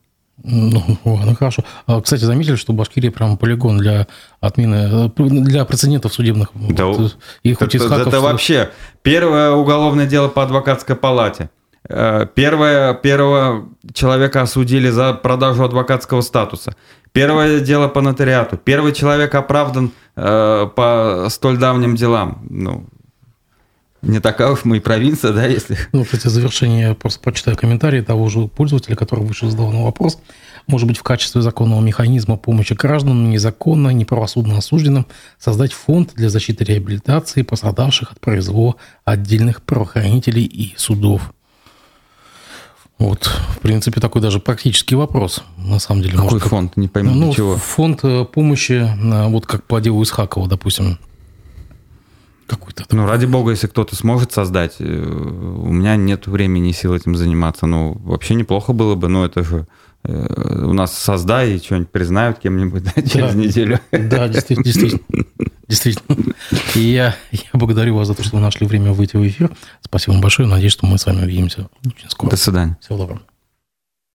Ну, 0.42 0.82
ну 1.04 1.34
хорошо. 1.34 1.64
А, 1.86 2.00
кстати, 2.00 2.22
заметили, 2.22 2.54
что 2.54 2.72
Башкирия 2.72 3.10
прям 3.10 3.36
полигон 3.36 3.78
для 3.78 4.06
отмены, 4.40 5.10
для 5.16 5.64
прецедентов 5.64 6.14
судебных. 6.14 6.50
Да, 6.54 6.86
вот, 6.86 7.18
и 7.42 7.52
хоть 7.54 7.74
это, 7.74 7.86
это, 7.86 8.08
это 8.08 8.20
вообще 8.20 8.70
первое 9.02 9.50
уголовное 9.50 10.06
дело 10.06 10.28
по 10.28 10.44
адвокатской 10.44 10.94
палате. 10.94 11.50
Э, 11.88 12.26
первое, 12.34 12.94
первого 12.94 13.68
человека 13.92 14.42
осудили 14.42 14.90
за 14.90 15.14
продажу 15.14 15.64
адвокатского 15.64 16.20
статуса. 16.20 16.74
Первое 17.12 17.60
дело 17.60 17.88
по 17.88 18.00
нотариату. 18.00 18.56
Первый 18.56 18.92
человек 18.92 19.34
оправдан 19.34 19.92
э, 20.16 20.68
по 20.74 21.26
столь 21.28 21.58
давним 21.58 21.96
делам. 21.96 22.46
Ну, 22.48 22.86
не 24.02 24.20
такая 24.20 24.50
уж 24.50 24.64
мы 24.64 24.78
и 24.78 24.80
провинция, 24.80 25.32
да, 25.32 25.46
если... 25.46 25.76
Ну, 25.92 26.04
кстати, 26.04 26.26
в 26.26 26.30
завершение 26.30 26.88
я 26.88 26.94
просто 26.94 27.20
прочитаю 27.20 27.56
комментарий 27.56 28.02
того 28.02 28.28
же 28.28 28.46
пользователя, 28.48 28.96
который 28.96 29.26
выше 29.26 29.50
задал 29.50 29.70
на 29.72 29.84
вопрос. 29.84 30.18
Может 30.66 30.86
быть, 30.86 30.98
в 30.98 31.02
качестве 31.02 31.42
законного 31.42 31.80
механизма 31.80 32.36
помощи 32.36 32.74
гражданам 32.74 33.28
незаконно, 33.28 33.90
неправосудно 33.90 34.56
осужденным 34.56 35.06
создать 35.38 35.72
фонд 35.72 36.12
для 36.14 36.30
защиты 36.30 36.64
реабилитации 36.64 37.42
пострадавших 37.42 38.12
от 38.12 38.20
произвола 38.20 38.76
отдельных 39.04 39.62
правоохранителей 39.62 40.44
и 40.44 40.74
судов. 40.76 41.32
Вот, 43.00 43.24
в 43.24 43.60
принципе, 43.60 43.98
такой 43.98 44.20
даже 44.20 44.40
практический 44.40 44.94
вопрос, 44.94 45.42
на 45.56 45.78
самом 45.78 46.02
деле. 46.02 46.16
Какой 46.16 46.32
может, 46.32 46.48
фонд? 46.48 46.76
Не 46.76 46.86
пойму, 46.86 47.14
ну, 47.14 47.32
чего. 47.32 47.56
Фонд 47.56 48.00
э, 48.02 48.26
помощи, 48.26 48.72
э, 48.74 49.28
вот 49.28 49.46
как 49.46 49.64
по 49.64 49.80
делу 49.80 50.02
Исхакова, 50.02 50.46
допустим. 50.46 50.98
Какой-то 52.46 52.84
ну, 52.90 53.06
ради 53.06 53.24
бога, 53.24 53.52
если 53.52 53.68
кто-то 53.68 53.96
сможет 53.96 54.32
создать. 54.32 54.76
Э, 54.80 54.84
у 54.84 55.72
меня 55.72 55.96
нет 55.96 56.26
времени 56.26 56.68
и 56.68 56.72
сил 56.74 56.94
этим 56.94 57.16
заниматься. 57.16 57.64
Ну, 57.64 57.96
вообще 58.04 58.34
неплохо 58.34 58.74
было 58.74 58.94
бы, 58.96 59.08
но 59.08 59.24
это 59.24 59.44
же 59.44 59.66
у 60.04 60.72
нас 60.72 60.96
создай 60.96 61.54
и 61.54 61.58
что-нибудь 61.58 61.90
признают 61.90 62.38
кем-нибудь 62.38 62.82
да, 62.94 63.02
через 63.02 63.34
да, 63.34 63.34
неделю. 63.34 63.80
Да, 63.92 64.28
действительно, 64.28 64.64
действительно. 64.64 65.02
Действительно. 65.68 66.34
И 66.74 66.80
я, 66.80 67.14
я 67.30 67.50
благодарю 67.52 67.94
вас 67.94 68.08
за 68.08 68.14
то, 68.14 68.24
что 68.24 68.34
вы 68.34 68.42
нашли 68.42 68.66
время 68.66 68.92
выйти 68.92 69.14
в 69.14 69.24
эфир. 69.24 69.52
Спасибо 69.82 70.14
вам 70.14 70.20
большое. 70.20 70.48
Надеюсь, 70.48 70.72
что 70.72 70.84
мы 70.84 70.98
с 70.98 71.06
вами 71.06 71.22
увидимся 71.22 71.68
очень 71.86 72.10
скоро. 72.10 72.30
До 72.30 72.36
свидания. 72.36 72.76
Всего 72.80 72.98
доброго. 72.98 73.20